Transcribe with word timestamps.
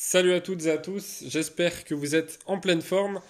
Salut 0.00 0.32
à 0.32 0.40
toutes 0.40 0.64
et 0.66 0.70
à 0.70 0.78
tous, 0.78 1.24
j'espère 1.26 1.84
que 1.84 1.92
vous 1.92 2.14
êtes 2.14 2.38
en 2.46 2.60
pleine 2.60 2.82
forme. 2.82 3.20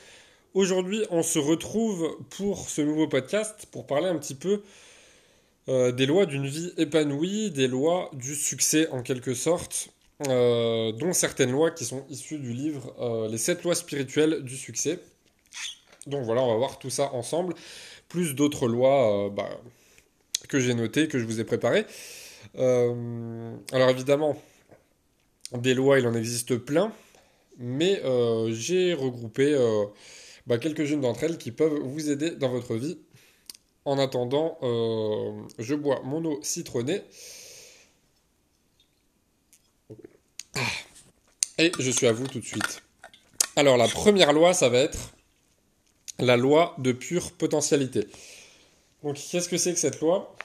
Aujourd'hui, 0.53 1.03
on 1.11 1.23
se 1.23 1.39
retrouve 1.39 2.15
pour 2.29 2.69
ce 2.69 2.83
nouveau 2.83 3.09
podcast 3.09 3.67
pour 3.73 3.87
parler 3.87 4.07
un 4.07 4.19
petit 4.19 4.35
peu 4.35 4.63
euh, 5.71 5.93
des 5.93 6.05
lois 6.05 6.27
d'une 6.27 6.47
vie 6.47 6.75
épanouie, 6.77 7.51
des 7.51 7.69
lois 7.69 8.11
du 8.13 8.35
succès 8.35 8.87
en 8.91 9.03
quelque 9.03 9.33
sorte, 9.33 9.89
euh, 10.29 10.93
dont 10.93 11.15
certaines 11.15 11.53
lois 11.53 11.71
qui 11.71 11.87
sont 11.87 12.05
issues 12.11 12.39
du 12.39 12.53
livre 12.53 12.95
euh, 13.01 13.29
Les 13.29 13.39
7 13.39 13.63
lois 13.63 13.75
spirituelles 13.75 14.43
du 14.43 14.59
succès. 14.59 15.01
Donc 16.07 16.27
voilà, 16.27 16.43
on 16.43 16.49
va 16.49 16.57
voir 16.57 16.79
tout 16.79 16.91
ça 16.91 17.15
ensemble, 17.15 17.55
plus 18.11 18.35
d'autres 18.35 18.69
lois 18.69 19.31
bah, 19.35 19.49
que 20.51 20.61
j'ai 20.61 20.75
notées, 20.75 21.09
que 21.09 21.19
je 21.19 21.25
vous 21.25 21.41
ai 21.41 21.45
préparées. 21.45 21.87
alors 22.55 23.89
évidemment, 23.89 24.37
des 25.53 25.75
lois, 25.75 25.99
il 25.99 26.07
en 26.07 26.15
existe 26.15 26.57
plein, 26.57 26.93
mais 27.59 28.01
euh, 28.05 28.53
j'ai 28.53 28.95
regroupé 28.95 29.55
euh, 29.55 29.87
bah, 30.47 30.59
quelques-unes 30.59 31.01
d'entre 31.01 31.25
elles 31.25 31.39
qui 31.39 31.53
peuvent 31.53 31.79
vous 31.81 32.11
aider 32.11 32.31
dans 32.31 32.51
votre 32.51 32.77
vie. 32.77 32.99
En 33.85 33.99
attendant, 33.99 34.59
euh, 34.63 35.33
je 35.59 35.75
bois 35.75 36.01
mon 36.05 36.25
eau 36.25 36.39
citronnée. 36.43 37.03
Ah. 40.55 40.61
Et 41.59 41.73
je 41.79 41.91
suis 41.91 42.07
à 42.07 42.13
vous 42.13 42.27
tout 42.27 42.41
de 42.41 42.45
suite. 42.45 42.83
Alors 43.57 43.77
la 43.77 43.89
première 43.89 44.33
loi, 44.33 44.53
ça 44.53 44.69
va 44.69 44.79
être 44.79 45.15
la 46.19 46.37
loi 46.37 46.75
de 46.79 46.93
pure 46.93 47.33
potentialité. 47.33 48.07
Donc 49.03 49.17
qu'est-ce 49.17 49.49
que 49.49 49.57
c'est 49.57 49.73
que 49.73 49.79
cette 49.79 50.01
loi? 50.01 50.37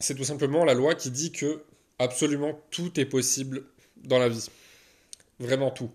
C'est 0.00 0.14
tout 0.14 0.24
simplement 0.24 0.64
la 0.64 0.74
loi 0.74 0.94
qui 0.94 1.10
dit 1.10 1.32
que 1.32 1.64
absolument 1.98 2.60
tout 2.70 3.00
est 3.00 3.06
possible 3.06 3.64
dans 4.04 4.18
la 4.18 4.28
vie. 4.28 4.48
Vraiment 5.38 5.70
tout. 5.70 5.90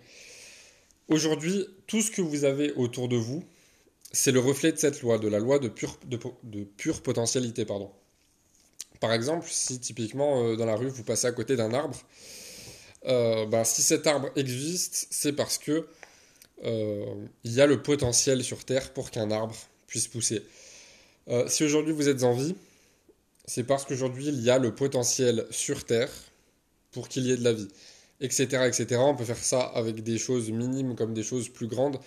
Aujourd'hui, 1.07 1.67
tout 1.87 2.01
ce 2.01 2.11
que 2.11 2.21
vous 2.21 2.43
avez 2.43 2.71
autour 2.73 3.07
de 3.07 3.15
vous, 3.15 3.43
c'est 4.11 4.31
le 4.31 4.39
reflet 4.39 4.71
de 4.71 4.77
cette 4.77 5.01
loi, 5.01 5.17
de 5.17 5.27
la 5.27 5.39
loi 5.39 5.59
de 5.59 5.67
pure, 5.67 5.97
de, 6.05 6.63
pure 6.63 7.01
potentialité. 7.01 7.65
Pardon. 7.65 7.91
Par 8.99 9.13
exemple, 9.13 9.47
si 9.49 9.79
typiquement 9.79 10.43
euh, 10.43 10.55
dans 10.55 10.65
la 10.65 10.75
rue 10.75 10.89
vous 10.89 11.03
passez 11.03 11.27
à 11.27 11.31
côté 11.31 11.55
d'un 11.55 11.73
arbre, 11.73 11.97
euh, 13.05 13.45
ben, 13.45 13.63
si 13.63 13.81
cet 13.81 14.07
arbre 14.07 14.29
existe, 14.35 15.07
c'est 15.09 15.33
parce 15.33 15.57
que 15.57 15.87
euh, 16.65 17.05
il 17.43 17.53
y 17.53 17.61
a 17.61 17.65
le 17.65 17.81
potentiel 17.81 18.43
sur 18.43 18.65
Terre 18.65 18.91
pour 18.93 19.09
qu'un 19.11 19.31
arbre 19.31 19.55
puisse 19.87 20.07
pousser. 20.07 20.43
si 21.47 21.63
aujourd'hui 21.63 21.93
vous 21.93 22.09
êtes 22.09 22.23
en 22.23 22.33
vie, 22.33 22.55
c'est 23.45 23.63
parce 23.63 23.85
qu'aujourd'hui 23.85 24.27
il 24.27 24.41
y 24.41 24.49
a 24.51 24.59
le 24.59 24.75
potentiel 24.75 25.47
sur 25.49 25.85
Terre 25.85 26.11
pour 26.91 27.07
qu'il 27.07 27.23
y 27.25 27.31
ait 27.31 27.37
de 27.37 27.43
la 27.43 27.53
vie 27.53 27.69
etc., 28.21 28.65
etc. 28.67 29.01
On 29.03 29.15
peut 29.15 29.25
faire 29.25 29.37
ça 29.37 29.61
avec 29.61 30.03
des 30.03 30.17
choses 30.17 30.51
minimes 30.51 30.95
comme 30.95 31.13
des 31.13 31.23
choses 31.23 31.49
plus 31.49 31.67
grandes. 31.67 31.99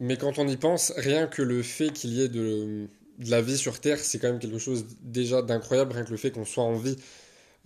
Mais 0.00 0.16
quand 0.16 0.38
on 0.38 0.48
y 0.48 0.56
pense, 0.56 0.92
rien 0.96 1.26
que 1.26 1.42
le 1.42 1.62
fait 1.62 1.92
qu'il 1.92 2.12
y 2.14 2.22
ait 2.22 2.28
de, 2.28 2.88
la 3.18 3.40
vie 3.40 3.58
sur 3.58 3.80
Terre, 3.80 3.98
c'est 3.98 4.18
quand 4.18 4.28
même 4.28 4.40
quelque 4.40 4.58
chose 4.58 4.84
déjà 5.00 5.42
d'incroyable, 5.42 5.92
rien 5.92 6.04
que 6.04 6.10
le 6.10 6.16
fait 6.16 6.30
qu'on 6.30 6.44
soit 6.44 6.64
en 6.64 6.74
vie. 6.74 6.96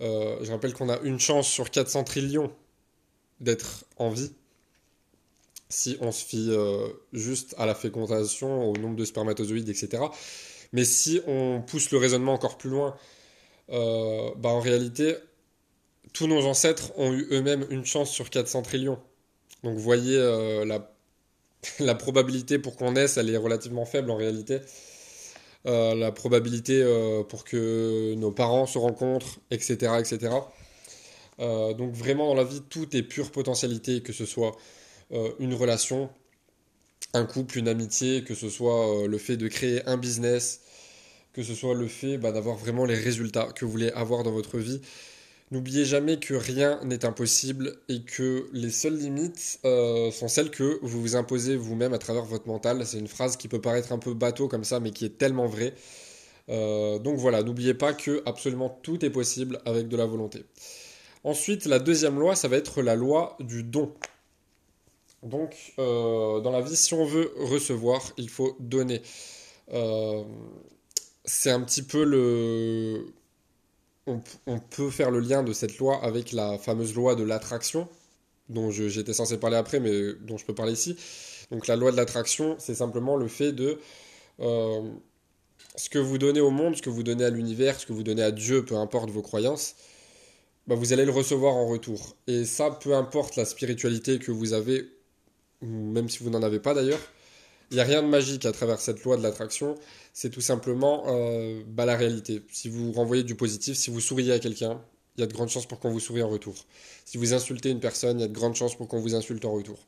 Euh, 0.01 0.37
je 0.43 0.51
rappelle 0.51 0.73
qu'on 0.73 0.89
a 0.89 0.99
une 0.99 1.19
chance 1.19 1.47
sur 1.47 1.71
400 1.71 2.03
trillions 2.03 2.51
d'être 3.39 3.85
en 3.97 4.09
vie. 4.09 4.31
Si 5.69 5.97
on 5.99 6.11
se 6.11 6.23
fie 6.23 6.47
euh, 6.49 6.87
juste 7.11 7.55
à 7.57 7.65
la 7.65 7.75
fécondation, 7.75 8.69
au 8.69 8.77
nombre 8.77 8.95
de 8.95 9.05
spermatozoïdes, 9.05 9.69
etc. 9.69 10.03
Mais 10.73 10.85
si 10.85 11.21
on 11.27 11.61
pousse 11.61 11.91
le 11.91 11.97
raisonnement 11.97 12.33
encore 12.33 12.57
plus 12.57 12.69
loin, 12.69 12.95
euh, 13.69 14.29
bah 14.37 14.49
en 14.49 14.59
réalité, 14.59 15.15
tous 16.13 16.27
nos 16.27 16.45
ancêtres 16.45 16.91
ont 16.97 17.13
eu 17.13 17.27
eux-mêmes 17.31 17.65
une 17.69 17.85
chance 17.85 18.11
sur 18.11 18.29
400 18.29 18.61
trillions. 18.61 18.99
Donc 19.63 19.77
voyez, 19.77 20.17
euh, 20.17 20.65
la, 20.65 20.91
la, 21.79 21.95
probabilité 21.95 22.59
pour 22.59 22.75
qu'on 22.75 22.93
naisse, 22.93 23.17
elle 23.17 23.29
est 23.29 23.37
relativement 23.37 23.85
faible 23.85 24.11
en 24.11 24.15
réalité. 24.15 24.59
Euh, 25.65 25.95
la 25.95 26.11
probabilité 26.11 26.81
euh, 26.81 27.23
pour 27.23 27.43
que 27.43 28.13
nos 28.15 28.31
parents 28.31 28.65
se 28.65 28.77
rencontrent, 28.77 29.39
etc. 29.51 29.93
etc. 29.99 30.33
donc 31.39 31.93
vraiment 31.93 32.27
dans 32.27 32.35
la 32.35 32.43
vie, 32.43 32.61
tout 32.69 32.95
est 32.95 33.03
pure 33.03 33.31
potentialité, 33.31 34.01
que 34.01 34.13
ce 34.13 34.25
soit 34.25 34.55
une 35.39 35.53
relation, 35.53 36.09
un 37.13 37.25
couple, 37.25 37.59
une 37.59 37.67
amitié, 37.67 38.23
que 38.23 38.33
ce 38.35 38.49
soit 38.49 39.07
le 39.07 39.17
fait 39.17 39.37
de 39.37 39.47
créer 39.47 39.87
un 39.87 39.97
business, 39.97 40.61
que 41.33 41.43
ce 41.43 41.53
soit 41.53 41.75
le 41.75 41.87
fait 41.87 42.17
bah, 42.17 42.31
d'avoir 42.31 42.55
vraiment 42.55 42.85
les 42.85 42.95
résultats 42.95 43.51
que 43.53 43.65
vous 43.65 43.71
voulez 43.71 43.91
avoir 43.91 44.23
dans 44.23 44.31
votre 44.31 44.57
vie. 44.57 44.81
N'oubliez 45.49 45.85
jamais 45.85 46.19
que 46.19 46.33
rien 46.33 46.77
n'est 46.83 47.05
impossible 47.05 47.77
et 47.87 48.01
que 48.01 48.49
les 48.51 48.69
seules 48.69 48.97
limites 48.97 49.61
euh, 49.63 50.11
sont 50.11 50.27
celles 50.27 50.51
que 50.51 50.77
vous 50.81 50.99
vous 51.01 51.15
imposez 51.15 51.55
vous-même 51.55 51.93
à 51.93 51.97
travers 51.97 52.25
votre 52.25 52.47
mental. 52.47 52.85
C'est 52.85 52.99
une 52.99 53.07
phrase 53.07 53.37
qui 53.37 53.47
peut 53.47 53.61
paraître 53.61 53.93
un 53.93 53.97
peu 53.97 54.13
bateau 54.13 54.49
comme 54.49 54.65
ça, 54.65 54.81
mais 54.81 54.91
qui 54.91 55.05
est 55.05 55.17
tellement 55.17 55.47
vraie. 55.47 55.73
Euh, 56.49 56.99
donc 56.99 57.17
voilà, 57.17 57.43
n'oubliez 57.43 57.73
pas 57.73 57.93
que 57.93 58.21
absolument 58.25 58.69
tout 58.83 59.05
est 59.05 59.09
possible 59.09 59.61
avec 59.65 59.87
de 59.87 59.95
la 59.95 60.05
volonté. 60.05 60.43
Ensuite, 61.23 61.65
la 61.65 61.79
deuxième 61.79 62.19
loi, 62.19 62.35
ça 62.35 62.49
va 62.49 62.57
être 62.57 62.81
la 62.81 62.95
loi 62.97 63.37
du 63.39 63.63
don. 63.63 63.93
Donc, 65.23 65.73
euh, 65.79 66.41
dans 66.41 66.51
la 66.51 66.59
vie, 66.61 66.75
si 66.75 66.93
on 66.93 67.05
veut 67.05 67.31
recevoir, 67.37 68.01
il 68.17 68.29
faut 68.29 68.57
donner. 68.59 69.01
c'est 71.23 71.51
un 71.51 71.61
petit 71.61 71.83
peu 71.83 72.03
le, 72.03 73.05
on, 74.07 74.59
peut 74.59 74.89
faire 74.89 75.11
le 75.11 75.19
lien 75.19 75.43
de 75.43 75.53
cette 75.53 75.77
loi 75.77 76.03
avec 76.03 76.31
la 76.31 76.57
fameuse 76.57 76.95
loi 76.95 77.15
de 77.15 77.23
l'attraction, 77.23 77.87
dont 78.49 78.71
j'étais 78.71 79.13
censé 79.13 79.37
parler 79.37 79.57
après, 79.57 79.79
mais 79.79 80.13
dont 80.21 80.37
je 80.37 80.45
peux 80.45 80.55
parler 80.55 80.73
ici. 80.73 80.97
Donc 81.51 81.67
la 81.67 81.75
loi 81.75 81.91
de 81.91 81.97
l'attraction, 81.97 82.55
c'est 82.59 82.75
simplement 82.75 83.15
le 83.17 83.27
fait 83.27 83.51
de 83.51 83.79
euh, 84.39 84.81
ce 85.75 85.89
que 85.89 85.99
vous 85.99 86.17
donnez 86.17 86.39
au 86.39 86.51
monde, 86.51 86.75
ce 86.75 86.81
que 86.81 86.89
vous 86.89 87.03
donnez 87.03 87.25
à 87.25 87.29
l'univers, 87.29 87.79
ce 87.79 87.85
que 87.85 87.93
vous 87.93 88.03
donnez 88.03 88.23
à 88.23 88.31
Dieu, 88.31 88.63
peu 88.65 88.75
importe 88.75 89.09
vos 89.09 89.21
croyances, 89.21 89.75
bah, 90.67 90.75
vous 90.75 90.93
allez 90.93 91.05
le 91.05 91.11
recevoir 91.11 91.55
en 91.55 91.67
retour. 91.67 92.15
Et 92.27 92.45
ça, 92.45 92.71
peu 92.71 92.95
importe 92.95 93.35
la 93.35 93.45
spiritualité 93.45 94.19
que 94.19 94.31
vous 94.31 94.53
avez, 94.53 94.87
même 95.61 96.09
si 96.09 96.23
vous 96.23 96.29
n'en 96.29 96.43
avez 96.43 96.59
pas 96.59 96.73
d'ailleurs, 96.73 96.99
il 97.71 97.75
n'y 97.75 97.81
a 97.81 97.83
rien 97.83 98.01
de 98.01 98.07
magique 98.07 98.45
à 98.45 98.51
travers 98.51 98.79
cette 98.79 99.03
loi 99.03 99.17
de 99.17 99.23
l'attraction. 99.23 99.75
C'est 100.13 100.29
tout 100.29 100.41
simplement 100.41 101.03
euh, 101.07 101.61
bah, 101.67 101.85
la 101.85 101.95
réalité. 101.95 102.41
Si 102.51 102.69
vous 102.69 102.91
renvoyez 102.91 103.23
du 103.23 103.35
positif, 103.35 103.77
si 103.77 103.89
vous 103.89 103.99
souriez 103.99 104.31
à 104.31 104.39
quelqu'un, 104.39 104.81
il 105.17 105.21
y 105.21 105.23
a 105.23 105.27
de 105.27 105.33
grandes 105.33 105.49
chances 105.49 105.65
pour 105.65 105.79
qu'on 105.79 105.91
vous 105.91 105.99
sourie 105.99 106.21
en 106.21 106.29
retour. 106.29 106.55
Si 107.05 107.17
vous 107.17 107.33
insultez 107.33 107.69
une 107.69 107.79
personne, 107.79 108.19
il 108.19 108.21
y 108.21 108.25
a 108.25 108.27
de 108.27 108.33
grandes 108.33 108.55
chances 108.55 108.75
pour 108.75 108.87
qu'on 108.87 108.99
vous 108.99 109.15
insulte 109.15 109.43
en 109.45 109.51
retour. 109.51 109.79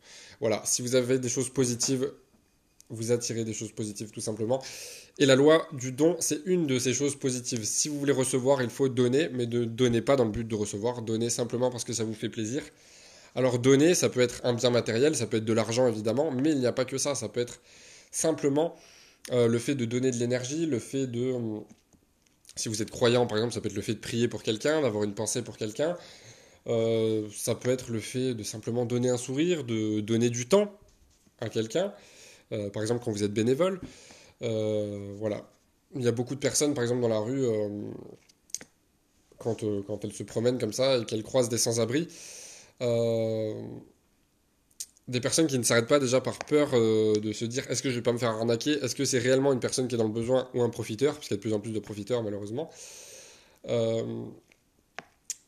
Voilà, 0.41 0.61
si 0.65 0.81
vous 0.81 0.95
avez 0.95 1.19
des 1.19 1.29
choses 1.29 1.49
positives, 1.49 2.11
vous 2.89 3.11
attirez 3.11 3.45
des 3.45 3.53
choses 3.53 3.71
positives 3.71 4.09
tout 4.09 4.21
simplement. 4.21 4.61
Et 5.19 5.25
la 5.25 5.35
loi 5.35 5.67
du 5.73 5.91
don, 5.91 6.15
c'est 6.19 6.41
une 6.45 6.65
de 6.65 6.79
ces 6.79 6.93
choses 6.93 7.15
positives. 7.15 7.63
Si 7.63 7.87
vous 7.87 7.99
voulez 7.99 8.13
recevoir, 8.13 8.61
il 8.63 8.69
faut 8.69 8.89
donner, 8.89 9.29
mais 9.29 9.45
ne 9.45 9.65
donnez 9.65 10.01
pas 10.01 10.15
dans 10.15 10.25
le 10.25 10.31
but 10.31 10.47
de 10.47 10.55
recevoir. 10.55 11.03
Donnez 11.03 11.29
simplement 11.29 11.69
parce 11.69 11.83
que 11.83 11.93
ça 11.93 12.03
vous 12.03 12.15
fait 12.15 12.29
plaisir. 12.29 12.63
Alors 13.39 13.57
donner, 13.57 13.95
ça 13.95 14.09
peut 14.09 14.19
être 14.19 14.41
un 14.43 14.51
bien 14.51 14.69
matériel, 14.69 15.15
ça 15.15 15.25
peut 15.25 15.37
être 15.37 15.45
de 15.45 15.53
l'argent 15.53 15.87
évidemment, 15.87 16.29
mais 16.29 16.51
il 16.51 16.59
n'y 16.59 16.65
a 16.65 16.73
pas 16.73 16.83
que 16.83 16.97
ça, 16.97 17.15
ça 17.15 17.29
peut 17.29 17.39
être 17.39 17.61
simplement 18.11 18.75
euh, 19.31 19.47
le 19.47 19.57
fait 19.59 19.75
de 19.75 19.85
donner 19.85 20.11
de 20.11 20.17
l'énergie, 20.17 20.65
le 20.65 20.77
fait 20.77 21.07
de... 21.07 21.21
Euh, 21.21 21.59
si 22.57 22.67
vous 22.67 22.81
êtes 22.81 22.91
croyant 22.91 23.27
par 23.27 23.37
exemple, 23.37 23.53
ça 23.53 23.61
peut 23.61 23.69
être 23.69 23.77
le 23.77 23.81
fait 23.81 23.93
de 23.93 23.99
prier 23.99 24.27
pour 24.27 24.43
quelqu'un, 24.43 24.81
d'avoir 24.81 25.05
une 25.05 25.13
pensée 25.13 25.41
pour 25.41 25.55
quelqu'un, 25.55 25.95
euh, 26.67 27.29
ça 27.33 27.55
peut 27.55 27.69
être 27.69 27.91
le 27.91 28.01
fait 28.01 28.33
de 28.33 28.43
simplement 28.43 28.85
donner 28.85 29.07
un 29.07 29.15
sourire, 29.15 29.63
de 29.63 30.01
donner 30.01 30.29
du 30.29 30.45
temps 30.45 30.77
à 31.39 31.47
quelqu'un, 31.47 31.93
par 32.49 32.81
exemple 32.81 33.05
quand 33.05 33.11
vous 33.11 33.23
êtes 33.23 33.33
bénévole. 33.33 33.79
voilà. 34.41 35.49
Il 35.95 36.01
y 36.01 36.09
a 36.09 36.11
beaucoup 36.11 36.35
de 36.35 36.41
personnes, 36.41 36.73
par 36.73 36.83
exemple, 36.83 37.01
dans 37.01 37.07
la 37.07 37.19
rue, 37.19 37.45
quand, 39.37 39.63
quand 39.87 40.03
elles 40.03 40.11
se 40.11 40.23
promènent 40.23 40.59
comme 40.59 40.73
ça 40.73 40.97
et 40.97 41.05
qu'elles 41.05 41.23
croisent 41.23 41.47
des 41.47 41.57
sans-abri, 41.57 42.09
des 45.09 45.21
personnes 45.21 45.47
qui 45.47 45.57
ne 45.57 45.63
s'arrêtent 45.63 45.87
pas 45.87 45.99
déjà 45.99 46.21
par 46.21 46.37
peur 46.39 46.69
euh, 46.73 47.19
de 47.19 47.33
se 47.33 47.43
dire 47.45 47.69
est-ce 47.69 47.81
que 47.81 47.89
je 47.89 47.95
vais 47.95 48.01
pas 48.01 48.13
me 48.13 48.17
faire 48.17 48.29
arnaquer? 48.29 48.73
Est-ce 48.83 48.95
que 48.95 49.05
c'est 49.05 49.19
réellement 49.19 49.51
une 49.53 49.59
personne 49.59 49.87
qui 49.87 49.95
est 49.95 49.97
dans 49.97 50.05
le 50.05 50.13
besoin 50.13 50.47
ou 50.53 50.61
un 50.61 50.69
profiteur? 50.69 51.15
Parce 51.15 51.27
qu'il 51.27 51.35
y 51.35 51.37
a 51.37 51.37
de 51.37 51.41
plus 51.41 51.53
en 51.53 51.59
plus 51.59 51.71
de 51.71 51.79
profiteurs 51.79 52.23
malheureusement. 52.23 52.69
Euh, 53.67 54.25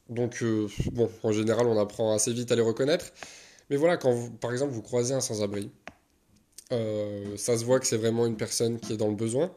donc 0.09 0.44
bon, 0.91 1.09
en 1.23 1.31
général 1.31 1.67
on 1.67 1.79
apprend 1.79 2.13
assez 2.13 2.33
vite 2.33 2.51
à 2.51 2.55
les 2.55 2.61
reconnaître. 2.61 3.13
Mais 3.69 3.77
voilà, 3.77 3.97
quand 3.97 4.29
par 4.39 4.51
exemple 4.51 4.73
vous 4.73 4.81
croisez 4.81 5.13
un 5.13 5.21
sans-abri, 5.21 5.69
ça 6.69 7.57
se 7.57 7.63
voit 7.63 7.79
que 7.79 7.85
c'est 7.85 7.97
vraiment 7.97 8.25
une 8.25 8.38
personne 8.38 8.79
qui 8.79 8.94
est 8.94 8.97
dans 8.97 9.09
le 9.09 9.15
besoin. 9.15 9.53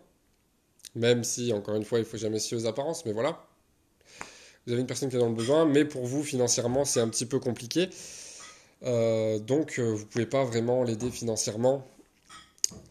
Même 0.94 1.24
si, 1.24 1.52
encore 1.52 1.74
une 1.74 1.84
fois, 1.84 1.98
il 1.98 2.04
faut 2.04 2.16
jamais 2.16 2.38
se 2.38 2.48
fier 2.48 2.56
aux 2.56 2.66
apparences, 2.66 3.04
mais 3.04 3.12
voilà, 3.12 3.44
vous 4.66 4.72
avez 4.72 4.80
une 4.80 4.86
personne 4.86 5.10
qui 5.10 5.16
est 5.16 5.18
dans 5.18 5.28
le 5.28 5.34
besoin, 5.34 5.66
mais 5.66 5.84
pour 5.84 6.06
vous, 6.06 6.22
financièrement, 6.22 6.84
c'est 6.84 7.00
un 7.00 7.08
petit 7.08 7.26
peu 7.26 7.38
compliqué. 7.38 7.88
Euh, 8.84 9.38
donc, 9.38 9.78
euh, 9.78 9.92
vous 9.92 10.00
ne 10.00 10.08
pouvez 10.08 10.26
pas 10.26 10.44
vraiment 10.44 10.82
l'aider 10.84 11.10
financièrement. 11.10 11.86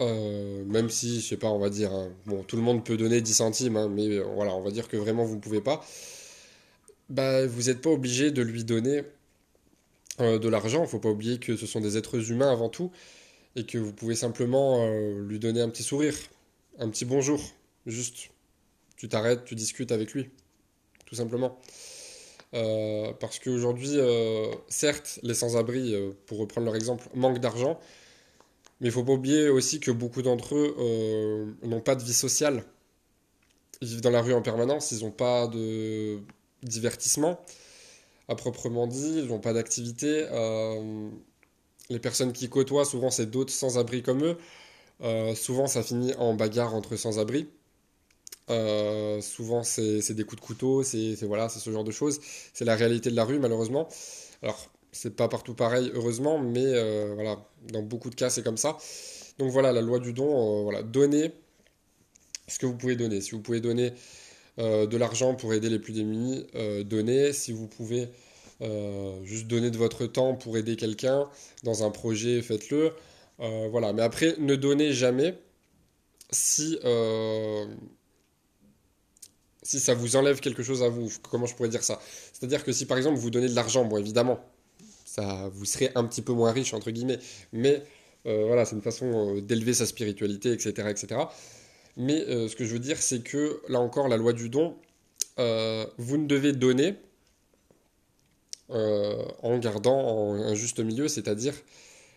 Euh, 0.01 0.63
même 0.65 0.89
si, 0.89 1.21
je 1.21 1.27
sais 1.27 1.37
pas, 1.37 1.49
on 1.49 1.59
va 1.59 1.69
dire, 1.69 1.91
hein, 1.91 2.11
bon, 2.25 2.43
tout 2.43 2.55
le 2.55 2.61
monde 2.61 2.83
peut 2.83 2.95
donner 2.95 3.21
10 3.21 3.33
centimes, 3.33 3.77
hein, 3.77 3.89
mais 3.89 4.19
voilà, 4.19 4.53
on 4.55 4.61
va 4.61 4.71
dire 4.71 4.87
que 4.87 4.97
vraiment 4.97 5.25
vous 5.25 5.35
ne 5.35 5.41
pouvez 5.41 5.61
pas. 5.61 5.83
Bah, 7.09 7.45
vous 7.45 7.63
n'êtes 7.63 7.81
pas 7.81 7.89
obligé 7.89 8.31
de 8.31 8.41
lui 8.41 8.63
donner 8.63 9.03
de 10.19 10.47
l'argent. 10.47 10.79
Il 10.79 10.83
ne 10.83 10.87
faut 10.87 10.99
pas 10.99 11.09
oublier 11.09 11.39
que 11.39 11.57
ce 11.57 11.65
sont 11.65 11.81
des 11.81 11.97
êtres 11.97 12.31
humains 12.31 12.51
avant 12.51 12.69
tout 12.69 12.91
et 13.55 13.65
que 13.65 13.77
vous 13.77 13.93
pouvez 13.93 14.15
simplement 14.15 14.87
lui 15.19 15.39
donner 15.39 15.61
un 15.61 15.69
petit 15.69 15.83
sourire, 15.83 16.15
un 16.79 16.89
petit 16.89 17.05
bonjour, 17.05 17.41
juste. 17.85 18.29
Tu 18.95 19.09
t'arrêtes, 19.09 19.43
tu 19.45 19.55
discutes 19.55 19.91
avec 19.91 20.13
lui, 20.13 20.29
tout 21.05 21.15
simplement. 21.15 21.57
parce 22.51 23.39
qu'aujourd'hui, 23.39 23.97
certes, 24.67 25.19
les 25.23 25.33
sans-abri, 25.33 25.95
pour 26.25 26.39
reprendre 26.39 26.65
leur 26.65 26.75
exemple, 26.75 27.07
manquent 27.15 27.39
d'argent, 27.39 27.79
mais 28.83 28.89
il 28.89 28.91
faut 28.91 29.05
pas 29.05 29.13
oublier 29.13 29.47
aussi 29.47 29.79
que 29.79 29.91
beaucoup 29.91 30.21
d'entre 30.21 30.55
eux 30.55 30.75
euh, 30.77 31.45
n'ont 31.65 31.79
pas 31.79 31.95
de 31.95 32.03
vie 32.03 32.13
sociale. 32.13 32.65
Ils 33.81 33.87
vivent 33.87 34.01
dans 34.01 34.09
la 34.09 34.21
rue 34.21 34.33
en 34.33 34.41
permanence, 34.41 34.91
ils 34.91 35.05
n'ont 35.05 35.11
pas 35.11 35.47
de 35.47 36.19
divertissement 36.63 37.39
à 38.27 38.35
proprement 38.35 38.85
dit, 38.85 39.19
ils 39.19 39.27
n'ont 39.27 39.39
pas 39.39 39.53
d'activité. 39.53 40.27
Euh, 40.31 41.09
les 41.89 41.99
personnes 41.99 42.33
qui 42.33 42.49
côtoient, 42.49 42.83
souvent 42.83 43.09
c'est 43.09 43.25
d'autres 43.29 43.53
sans-abri 43.53 44.03
comme 44.03 44.21
eux. 44.23 44.37
Euh, 45.01 45.33
souvent 45.33 45.67
ça 45.67 45.81
finit 45.81 46.13
en 46.15 46.33
bagarre 46.33 46.75
entre 46.75 46.97
sans-abri. 46.97 47.47
Souvent 48.49 49.63
c'est 49.63 50.13
des 50.13 50.23
coups 50.23 50.41
de 50.41 50.45
couteau, 50.45 50.83
c'est 50.83 51.15
voilà, 51.23 51.49
ce 51.49 51.69
genre 51.69 51.83
de 51.83 51.91
choses. 51.91 52.19
C'est 52.53 52.65
la 52.65 52.75
réalité 52.75 53.09
de 53.09 53.15
la 53.15 53.25
rue 53.25 53.39
malheureusement. 53.39 53.87
Alors 54.41 54.69
c'est 54.93 55.15
pas 55.15 55.27
partout 55.27 55.55
pareil, 55.55 55.91
heureusement, 55.93 56.39
mais 56.39 56.63
euh, 56.63 57.11
voilà, 57.15 57.37
dans 57.71 57.81
beaucoup 57.81 58.09
de 58.09 58.15
cas, 58.15 58.29
c'est 58.29 58.43
comme 58.43 58.57
ça. 58.57 58.77
Donc 59.39 59.51
voilà, 59.51 59.73
la 59.73 59.81
loi 59.81 59.99
du 59.99 60.13
don, 60.13 60.59
euh, 60.59 60.63
voilà, 60.63 60.83
donnez 60.83 61.31
ce 62.47 62.59
que 62.59 62.65
vous 62.65 62.77
pouvez 62.77 62.95
donner. 62.95 63.19
Si 63.19 63.31
vous 63.31 63.41
pouvez 63.41 63.59
donner 63.59 63.93
euh, 64.59 64.85
de 64.85 64.97
l'argent 64.97 65.35
pour 65.35 65.53
aider 65.53 65.69
les 65.69 65.79
plus 65.79 65.93
démunis, 65.93 66.45
donnez. 66.85 67.33
Si 67.33 67.51
vous 67.51 67.67
pouvez 67.67 68.09
juste 69.23 69.47
donner 69.47 69.71
de 69.71 69.77
votre 69.77 70.05
temps 70.05 70.35
pour 70.35 70.57
aider 70.57 70.77
quelqu'un 70.77 71.27
dans 71.63 71.83
un 71.83 71.89
projet, 71.89 72.41
faites-le. 72.41 72.93
voilà, 73.39 73.93
mais 73.93 74.03
après, 74.03 74.35
ne 74.39 74.55
donnez 74.55 74.93
jamais 74.93 75.37
si 76.31 76.77
si 79.63 79.79
ça 79.79 79.93
vous 79.93 80.15
enlève 80.15 80.39
quelque 80.39 80.61
chose 80.61 80.83
à 80.83 80.89
vous, 80.89 81.11
comment 81.29 81.45
je 81.45 81.55
pourrais 81.55 81.69
dire 81.69 81.83
ça? 81.83 81.99
C'est-à-dire 82.33 82.63
que 82.63 82.71
si 82.71 82.85
par 82.85 82.97
exemple 82.97 83.17
vous 83.17 83.29
donnez 83.29 83.47
de 83.47 83.55
l'argent, 83.55 83.85
bon 83.85 83.97
évidemment, 83.97 84.39
ça 85.05 85.49
vous 85.53 85.65
serez 85.65 85.91
un 85.95 86.03
petit 86.05 86.21
peu 86.21 86.33
moins 86.33 86.51
riche, 86.51 86.73
entre 86.73 86.91
guillemets. 86.91 87.19
Mais 87.51 87.83
euh, 88.25 88.45
voilà, 88.47 88.65
c'est 88.65 88.75
une 88.75 88.81
façon 88.81 89.35
euh, 89.37 89.41
d'élever 89.41 89.73
sa 89.73 89.85
spiritualité, 89.85 90.51
etc. 90.51 90.89
etc. 90.89 91.21
Mais 91.97 92.21
euh, 92.27 92.47
ce 92.47 92.55
que 92.55 92.65
je 92.65 92.73
veux 92.73 92.79
dire, 92.79 92.97
c'est 92.97 93.21
que 93.21 93.61
là 93.67 93.79
encore, 93.79 94.07
la 94.07 94.17
loi 94.17 94.33
du 94.33 94.49
don, 94.49 94.75
vous 95.37 96.17
ne 96.17 96.27
devez 96.27 96.53
donner 96.53 96.95
en 98.69 99.57
gardant 99.59 100.33
un 100.33 100.55
juste 100.55 100.79
milieu, 100.79 101.07
c'est-à-dire, 101.07 101.53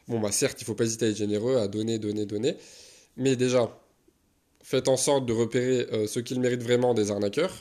bon, 0.08 0.20
bah 0.20 0.32
certes, 0.32 0.60
il 0.62 0.64
faut 0.64 0.74
pas 0.74 0.84
hésiter 0.84 1.06
à 1.06 1.08
être 1.08 1.16
généreux, 1.16 1.56
à 1.56 1.68
donner, 1.68 1.98
donner, 1.98 2.24
donner, 2.24 2.56
mais 3.16 3.36
déjà, 3.36 3.70
faites 4.66 4.88
en 4.88 4.96
sorte 4.96 5.26
de 5.26 5.32
repérer 5.32 5.86
ceux 6.08 6.22
qui 6.22 6.36
méritent 6.40 6.64
vraiment 6.64 6.92
des 6.92 7.12
arnaqueurs, 7.12 7.54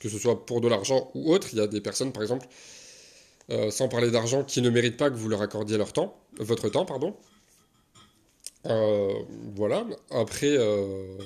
que 0.00 0.08
ce 0.08 0.18
soit 0.18 0.46
pour 0.46 0.62
de 0.62 0.68
l'argent 0.68 1.10
ou 1.14 1.30
autre. 1.30 1.48
Il 1.52 1.58
y 1.58 1.60
a 1.60 1.66
des 1.66 1.82
personnes, 1.82 2.10
par 2.10 2.22
exemple, 2.22 2.46
euh, 3.50 3.70
sans 3.70 3.88
parler 3.88 4.10
d'argent, 4.10 4.44
qui 4.44 4.62
ne 4.62 4.70
méritent 4.70 4.96
pas 4.96 5.10
que 5.10 5.16
vous 5.16 5.28
leur 5.28 5.42
accordiez 5.42 5.76
leur 5.76 5.92
temps, 5.92 6.18
votre 6.38 6.68
temps, 6.68 6.84
pardon. 6.84 7.16
Euh, 8.66 9.12
voilà. 9.54 9.86
Après, 10.10 10.54
euh, 10.56 11.16